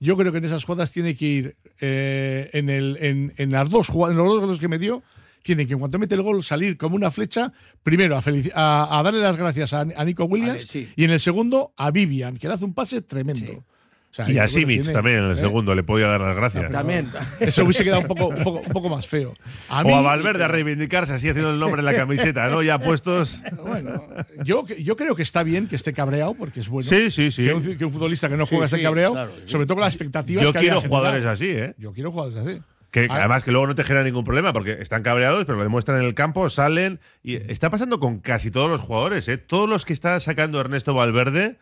[0.00, 3.68] yo creo que en esas jugadas tiene que ir eh, en, el, en, en las
[3.68, 5.02] dos jugadas, en los dos goles que me dio,
[5.42, 8.98] tiene que en cuanto mete el gol salir como una flecha, primero a, felici- a,
[8.98, 10.88] a darle las gracias a, a Nico Williams Vale, sí.
[10.96, 13.64] y en el segundo a Vivian, que le hace un pase tremendo.
[14.10, 15.36] O sea, y a Simic tiene- también en el ¿eh?
[15.36, 16.70] segundo le podía dar las gracias.
[16.70, 17.08] También.
[17.40, 19.32] Eso hubiese quedado un poco, un poco, un poco más feo.
[19.70, 22.62] A mí- o a Valverde a reivindicarse así haciendo el nombre en la camiseta, ¿no?
[22.62, 23.42] Ya puestos.
[23.66, 24.06] Bueno,
[24.44, 26.86] yo, yo creo que está bien que esté cabreado porque es bueno.
[26.90, 27.44] Sí, sí, sí.
[27.44, 29.32] Que un, que un futbolista que no juega Sí, esté sí, cabreado, claro.
[29.46, 31.74] sobre todo con las expectativas Yo que quiero jugadores así, ¿eh?
[31.78, 32.60] Yo quiero jugadores así.
[32.92, 33.16] Que Ah.
[33.20, 36.04] además que luego no te genera ningún problema porque están cabreados, pero lo demuestran en
[36.06, 37.00] el campo, salen.
[37.24, 39.38] Y está pasando con casi todos los jugadores, ¿eh?
[39.38, 41.56] Todos los que está sacando Ernesto Valverde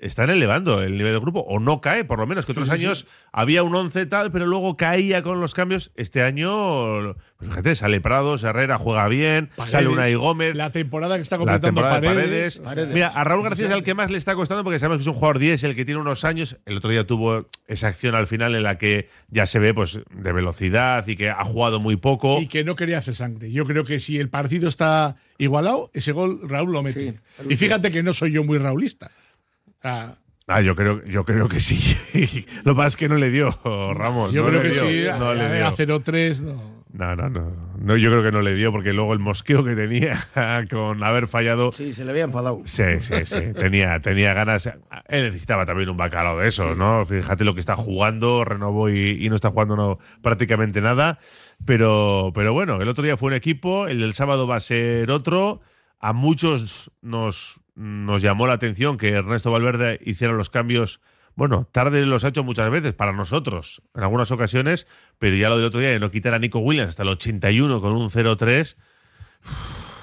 [0.00, 3.06] están elevando el nivel del grupo, o no cae, por lo menos, que otros años
[3.32, 5.90] había un 11 tal, pero luego caía con los cambios.
[5.96, 10.54] Este año, pues fíjate, sale Prados, Herrera juega bien, Paredes, sale Unai Gómez.
[10.54, 12.58] La temporada que está La completando temporada de paredes.
[12.60, 12.94] Paredes.
[12.94, 15.08] Mira, a Raúl García es el que más le está costando porque sabemos que es
[15.08, 16.56] un jugador 10, el que tiene unos años.
[16.66, 19.98] El otro día tuvo esa acción al final en la que ya se ve pues
[20.10, 22.40] de velocidad y que ha jugado muy poco.
[22.40, 23.50] Y que no quería hacer sangre.
[23.50, 27.12] Yo creo que si el partido está igualado, ese gol Raúl lo mete.
[27.12, 27.18] Sí,
[27.48, 29.10] y fíjate que no soy yo muy raulista.
[29.82, 30.16] Sea,
[30.50, 31.78] Ah, yo creo, yo creo que sí.
[32.64, 33.50] Lo más es que no le dio,
[33.94, 34.32] Ramón.
[34.32, 35.18] yo no creo le que dio, sí.
[35.18, 35.66] No le a, dio.
[35.66, 36.78] a 0-3, no.
[36.90, 37.96] No, no, no, no.
[37.98, 40.18] Yo creo que no le dio porque luego el mosqueo que tenía
[40.70, 41.70] con haber fallado.
[41.72, 42.62] Sí, se le había enfadado.
[42.64, 43.36] Sí, sí, sí.
[43.58, 44.64] Tenía, tenía ganas.
[45.08, 47.04] Él necesitaba también un bacalao de eso, ¿no?
[47.04, 51.18] Fíjate lo que está jugando, renovó y, y no está jugando no, prácticamente nada.
[51.66, 55.10] Pero, pero bueno, el otro día fue un equipo, el del sábado va a ser
[55.10, 55.60] otro.
[56.00, 61.00] A muchos nos, nos llamó la atención que Ernesto Valverde hiciera los cambios.
[61.34, 64.86] Bueno, tarde los ha hecho muchas veces para nosotros, en algunas ocasiones,
[65.18, 67.80] pero ya lo del otro día de no quitar a Nico Williams hasta el 81
[67.80, 68.76] con un 0-3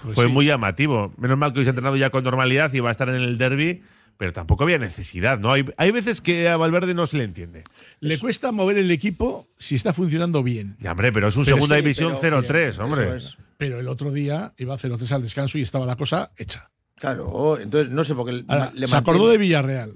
[0.04, 0.32] Pues fue sí.
[0.32, 1.14] muy llamativo.
[1.18, 3.16] Menos mal que hoy se ha entrenado ya con normalidad y va a estar en
[3.16, 3.84] el derby,
[4.18, 5.52] pero tampoco había necesidad, ¿no?
[5.52, 7.64] Hay, hay veces que a Valverde no se le entiende.
[8.00, 10.78] Le cuesta mover el equipo si está funcionando bien.
[10.80, 13.18] Ya, hombre, pero es un Pero es segunda que- división pero- 0-3, hombre.
[13.18, 13.38] Es.
[13.58, 16.70] Pero el otro día iba a 0-3 al descanso y estaba la cosa hecha.
[16.98, 19.94] Claro, entonces no sé por qué Ahora, le se acordó de Villarreal.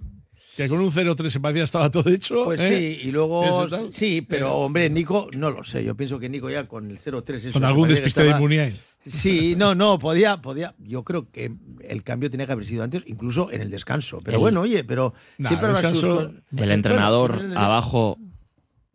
[0.57, 2.43] Que con un 0-3 se parecía estaba todo hecho.
[2.43, 2.97] Pues ¿eh?
[3.01, 3.67] sí, y luego.
[3.91, 5.86] Sí, pero hombre, Nico, no lo sé.
[5.86, 7.36] Yo pienso que Nico ya con el 0-3.
[7.36, 8.76] eso Con algún despiste de estaba- Muniain.
[9.06, 10.76] Sí, no, no, podía, podía.
[10.78, 11.52] Yo creo que
[11.88, 14.20] el cambio tenía que haber sido antes, incluso en el descanso.
[14.24, 18.18] Pero El- bueno, oye, pero Nah, siempre sus descanso- El entrenador el- abajo,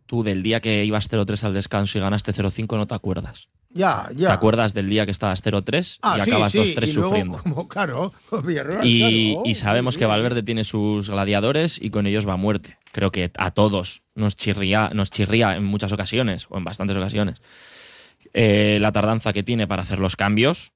[0.06, 3.48] tú del día que ibas 0-3 al descanso y ganaste 0-5 no te acuerdas.
[3.70, 4.28] Ya, ya.
[4.28, 7.08] Te acuerdas del día que estabas 0-3 Ah, y sí, acabas sí, 2-3 y luego,
[7.08, 7.38] sufriendo.
[7.38, 9.42] Como, claro, con Villarreal, Y, claro.
[9.46, 10.08] y sabemos Sí, que sí.
[10.08, 12.78] Valverde tiene sus gladiadores y con ellos va a muerte.
[12.92, 17.42] Creo que a todos nos chirría, nos chirría en muchas ocasiones, o en bastantes ocasiones,
[18.34, 20.72] eh, la tardanza que tiene para hacer los cambios.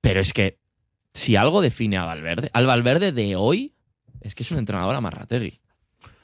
[0.00, 0.58] Pero es que
[1.12, 3.74] si algo define a Valverde, al Valverde de hoy,
[4.20, 5.60] es que es un entrenador amarrategui.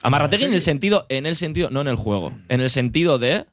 [0.03, 3.47] Amarrategui en el sentido, en el sentido, no en el juego, en el sentido de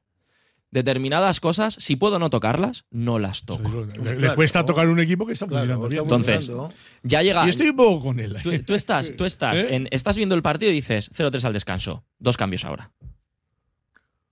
[0.72, 3.70] determinadas cosas, si puedo no tocarlas, no las toco.
[3.70, 4.66] Le, le Claro, cuesta no.
[4.66, 6.52] tocar un equipo que está Claro, funcionando Entonces.
[7.04, 7.46] Ya llega.
[7.46, 8.38] y estoy un poco con él.
[8.44, 9.68] Tú, tú estás, tú estás, ¿Eh?
[9.76, 12.04] en- estás viendo el partido y dices 0-3 al descanso.
[12.20, 12.92] Dos cambios ahora.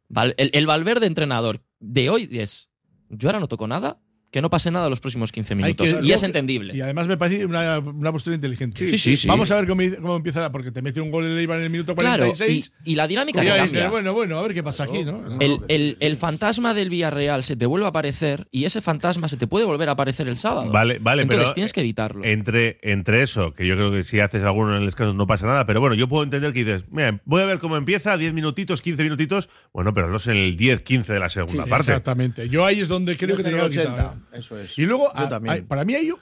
[0.10, 2.70] El, el Valverde entrenador de hoy es:
[3.10, 4.00] Yo ahora no toco nada,
[4.34, 5.94] que no pase nada los próximos 15 Hay minutos.
[5.94, 6.76] que- y es entendible.
[6.76, 8.90] Y además me parece una, una postura inteligente.
[8.90, 9.28] Sí, sí, sí.
[9.28, 11.70] Vamos a ver cómo, cómo empieza, porque te mete un gol el Eibar en el
[11.70, 12.74] minuto claro, 46.
[12.84, 13.80] y, y la dinámica y te ya cambia.
[13.82, 15.24] dices, bueno, bueno, a ver qué pasa aquí, ¿no?
[15.40, 19.38] el, el- el fantasma del Villarreal se te vuelve a aparecer y ese fantasma se
[19.38, 20.72] te puede volver a aparecer el sábado.
[20.72, 22.24] Vale, vale, Entonces pero tienes que evitarlo.
[22.26, 25.46] entre, entre eso, que yo creo que si haces alguno en el descanso no pasa
[25.46, 28.34] nada, pero bueno, yo puedo entender que dices, mira, voy a ver cómo empieza, 10
[28.34, 31.92] minutitos, 15 minutitos, bueno, pero los en el 10, 15 de la segunda Sí, parte.
[31.92, 32.50] Exactamente.
[32.50, 34.16] Yo ahí es donde creo que que 80.
[34.32, 34.78] Eso es.
[34.78, 35.30] Y luego, a-
[35.68, 36.20] para mí hay un-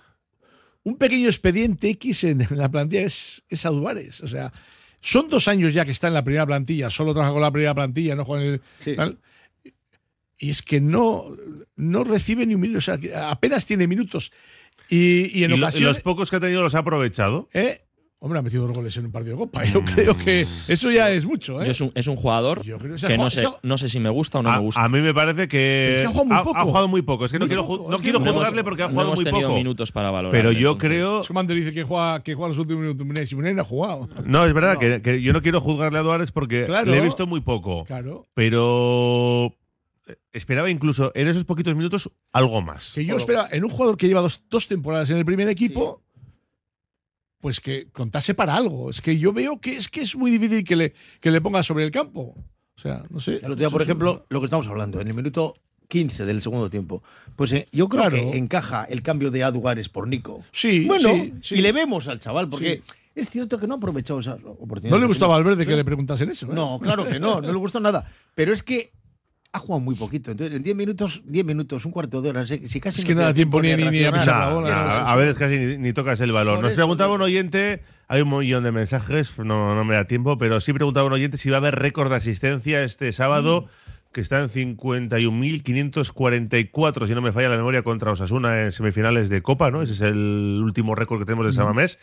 [0.83, 4.21] un pequeño expediente X en, en la plantilla, es, es Aduares.
[4.21, 4.51] O sea,
[4.99, 7.73] son dos años ya que está en la primera plantilla, solo trabaja con la primera
[7.75, 8.61] plantilla, no juega en el.
[8.79, 8.95] Sí.
[8.95, 9.19] tal.
[10.43, 11.25] y es que no,
[11.75, 12.97] no recibe ni un minuto, o sea,
[13.29, 14.31] apenas tiene minutos.
[14.89, 15.87] Y, y en Y lo- ocasiones.
[15.97, 17.47] los pocos que ha tenido los ha aprovechado.
[17.53, 17.83] ¿eh?
[18.23, 19.63] Hombre, ha metido dos goles en un partido de Copa.
[19.65, 21.59] Yo creo que eso ya es mucho.
[21.59, 21.65] ¿eh?
[21.65, 24.09] Yo es, un, es un jugador Yo creo que no sé, no sé si me
[24.11, 24.83] gusta o no a, me gusta.
[24.83, 26.57] a mí me parece que, es que ha jugado muy poco.
[26.57, 27.25] ha jugado muy poco.
[27.25, 29.25] Es que no Muy quiero, no quiero no juzgarle porque ha no jugado hemos muy
[29.25, 29.57] tenido poco.
[29.57, 30.31] minutos para valorar.
[30.39, 31.21] Pero yo creo.
[31.21, 34.07] Es dice que juega, que juega los últimos minutos Muniain no ha jugado.
[34.25, 36.91] No, es verdad Que, que yo no quiero juzgarle a Duárez porque Claro.
[36.91, 37.85] le he visto muy poco.
[37.85, 38.27] Claro.
[38.35, 39.55] Pero
[40.31, 42.91] esperaba incluso en esos poquitos minutos algo más.
[42.93, 46.03] Que yo esperaba, en un jugador que lleva dos, dos temporadas en el primer equipo,
[47.41, 48.89] pues que contase para algo.
[48.89, 51.63] Es que yo veo que es que es muy difícil que le, que le ponga
[51.63, 52.35] sobre el campo.
[52.77, 53.33] O sea, no sé.
[53.37, 55.55] El otro día, por ejemplo, lo que estamos hablando, en el minuto
[55.87, 57.03] 15 del segundo tiempo,
[57.35, 58.15] pues eh, yo creo Claro.
[58.15, 60.43] que encaja el cambio de Aduares por Nico.
[60.51, 61.55] Sí, Bueno, sí, sí.
[61.55, 62.81] y le vemos al chaval, porque
[63.13, 64.91] es cierto que no ha aprovechado esa oportunidad.
[64.95, 66.45] No le gustaba a Valverde que le preguntasen eso.
[66.45, 66.51] ¿eh?
[66.53, 68.09] No, claro que no, no le gustó nada.
[68.35, 68.91] Pero es que
[69.53, 70.31] ha jugado muy poquito.
[70.31, 73.09] Entonces, en 10 minutos, 10 minutos, un cuarto de hora, si si casi Es no
[73.09, 74.89] que no da tiempo ni- a ni- ni a pisar la Nah, bola, nah, eso,
[75.01, 76.55] eso, a veces casi ni, ni tocas el balón.
[76.55, 80.05] Por Nos eso, preguntaba un oyente, hay un millón de mensajes, no, no me da
[80.05, 83.63] tiempo, pero sí preguntaba un oyente si va a haber récord de asistencia este sábado,
[83.63, 83.67] Mm.
[84.13, 89.41] que está en 51.544, si no me falla la memoria, contra Osasuna en semifinales de
[89.41, 89.81] Copa, ¿no?
[89.81, 91.99] Ese es el último récord que tenemos de Samamés.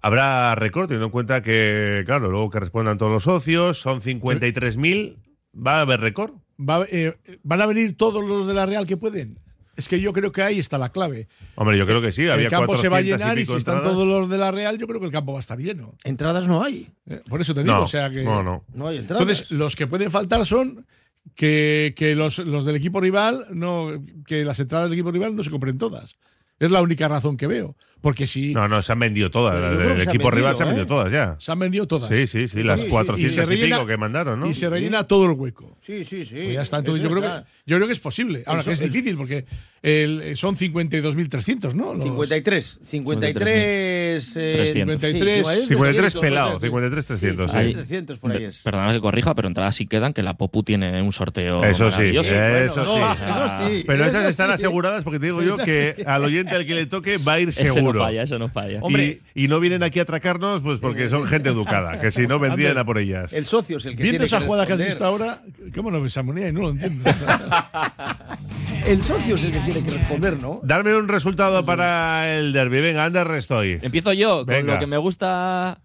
[0.00, 5.16] Habrá récord, teniendo en cuenta que, claro, luego que respondan todos los socios, son 53.000,
[5.54, 6.32] ¿va a haber récord?
[6.58, 9.38] Va- eh, ¿Van a venir todos los de la Real que pueden?
[9.76, 11.26] Es que yo creo que ahí está la clave.
[11.56, 13.52] Hombre, yo creo que sí, había el campo se va a 400 llenar y, si
[13.54, 13.96] están entradas.
[13.96, 15.94] todos los de la Real, yo creo que el campo va a estar lleno.
[16.04, 16.88] Entradas no hay.
[17.06, 18.22] Eh, Por eso te digo, No, o sea que.
[18.22, 18.64] no, no.
[18.72, 19.22] No hay entradas.
[19.22, 20.86] Entonces, los que pueden faltar son
[21.34, 23.88] que, que los, los del equipo rival, no,
[24.26, 26.16] que las entradas del equipo rival no se compren todas.
[26.60, 27.76] Es la única razón que veo.
[28.04, 29.56] Porque si No, no, se han vendido todas.
[29.56, 30.86] El equipo rival vendido, se han vendido ¿eh?
[30.86, 31.36] todas ya.
[31.38, 32.10] se han vendido todas.
[32.10, 32.90] Sí, sí, sí, las sí, sí.
[32.92, 34.46] 400 Y se y, rellena- pico que mandaron, ¿no?
[34.46, 35.78] Y se rellena todo el hueco.
[35.86, 36.34] Sí, sí, sí.
[36.34, 36.78] Pues ya está.
[36.80, 37.28] Entonces, yo creo, que,
[37.64, 38.42] yo creo que es posible.
[38.46, 39.46] Ahora, Eso- que es difícil porque
[39.84, 41.92] el- son 52.300, ¿no?
[41.92, 42.78] Los- 53.
[42.82, 44.36] 53.
[44.36, 44.94] eh, 300.
[44.94, 45.68] 53, sí, ¿cómo es?
[45.68, 47.56] 53 300, pelado, no sé, 53 300, sí.
[47.56, 48.62] Ahí- 300 por ahí es.
[48.62, 51.62] Perdona que corrija, pero entradas sí quedan, que la Popu tiene un sorteo.
[51.64, 52.30] Eso sí, eso no, sí.
[52.72, 53.84] eso sí.
[53.86, 54.54] Pero eso esas están sí.
[54.54, 56.02] aseguradas porque te digo yo que sí.
[56.06, 58.00] al oyente al que le toque va a ir Eso no seguro.
[58.00, 58.78] falla, eso no falla.
[58.80, 59.20] Hombre.
[59.34, 62.38] Y, y no vienen aquí a atracarnos pues porque son gente educada, que si no
[62.38, 63.34] vendrían a por ellas.
[63.34, 65.42] El socio es el que Viendo tiene esa que jugada que has visto ahora,
[65.74, 66.48] ¿cómo no ves armonía?
[66.48, 67.04] Y no lo entiendo.
[68.86, 70.60] El socio es el que tiene que responder, ¿no?
[70.62, 72.80] Darme un resultado para el derby.
[72.80, 73.78] Venga, Ander estoy.
[73.82, 75.80] Empiezo yo con lo que me gusta.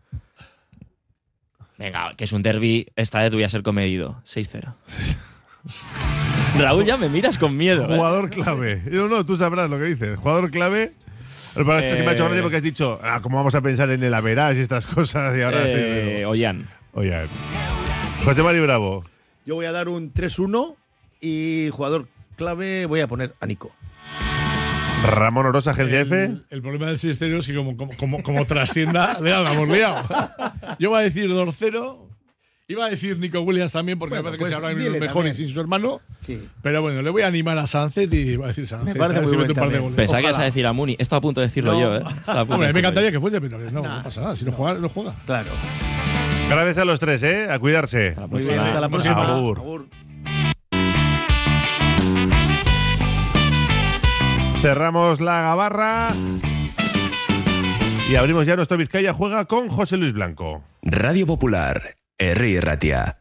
[1.77, 2.87] Venga, que es un derby.
[2.95, 4.21] Esta vez voy a ser comedido.
[4.25, 4.73] 6-0.
[6.59, 7.83] Raúl, ya me miras con miedo.
[7.85, 7.95] ¿eh?
[7.95, 8.81] Jugador clave.
[8.91, 10.17] No, no, tú sabrás lo que dices.
[10.17, 10.93] Jugador clave.
[11.55, 12.27] Lo que pasa es que me ha hecho Eh.
[12.27, 15.37] gracia porque has dicho, ah, ¿cómo vamos a pensar en el Average y estas cosas?
[15.37, 16.23] Y ahora Eh, sí.
[16.25, 16.67] Ollán.
[16.93, 17.15] Oye,
[18.25, 19.05] José Mari Bravo.
[19.45, 20.75] Yo voy a dar un 3-1
[21.21, 22.07] y jugador
[22.39, 23.71] clave voy a poner a Nico.
[25.05, 26.25] Ramón Orosa, Agencia F.
[26.25, 29.67] El, el problema del sistema es que como, como, como, como trascienda, le la hemos
[29.69, 30.03] liado.
[30.79, 32.05] Yo voy a decir 2-0.
[32.67, 34.99] Iba a decir Nico Williams también, porque Bueno, me parece pues que se hablan los
[34.99, 35.35] mejores también.
[35.35, 36.01] sin su hermano.
[36.21, 36.47] Sí.
[36.61, 38.93] Pero bueno, le voy a animar a Sánchez y voy a decir Sánchez.
[38.93, 39.81] Me parece muy si buen un par de también.
[39.83, 39.95] goles.
[39.97, 40.95] Pensaba que ibas a decir a Muni.
[40.99, 41.79] Estaba a punto de decirlo No.
[41.79, 42.03] yo, ¿eh?
[42.17, 43.13] Estaba a punto Hombre, de me encantaría yo.
[43.13, 44.35] que fuese, pero no, no pasa nada.
[44.35, 45.15] Si no juega, no juega.
[45.25, 45.49] Claro.
[46.47, 47.47] Gracias a los tres, ¿eh?
[47.49, 48.09] A cuidarse.
[48.09, 48.67] Hasta la Muy bien, próxima.
[48.67, 49.23] hasta la próxima.
[49.35, 49.57] Agur.
[49.59, 49.87] Agur.
[54.61, 56.09] Cerramos la gabarra.
[58.11, 60.63] Y abrimos ya nuestro Vizcaya Juega con José Luis Blanco.
[60.81, 63.19] Radio Popular, Herri Ratia.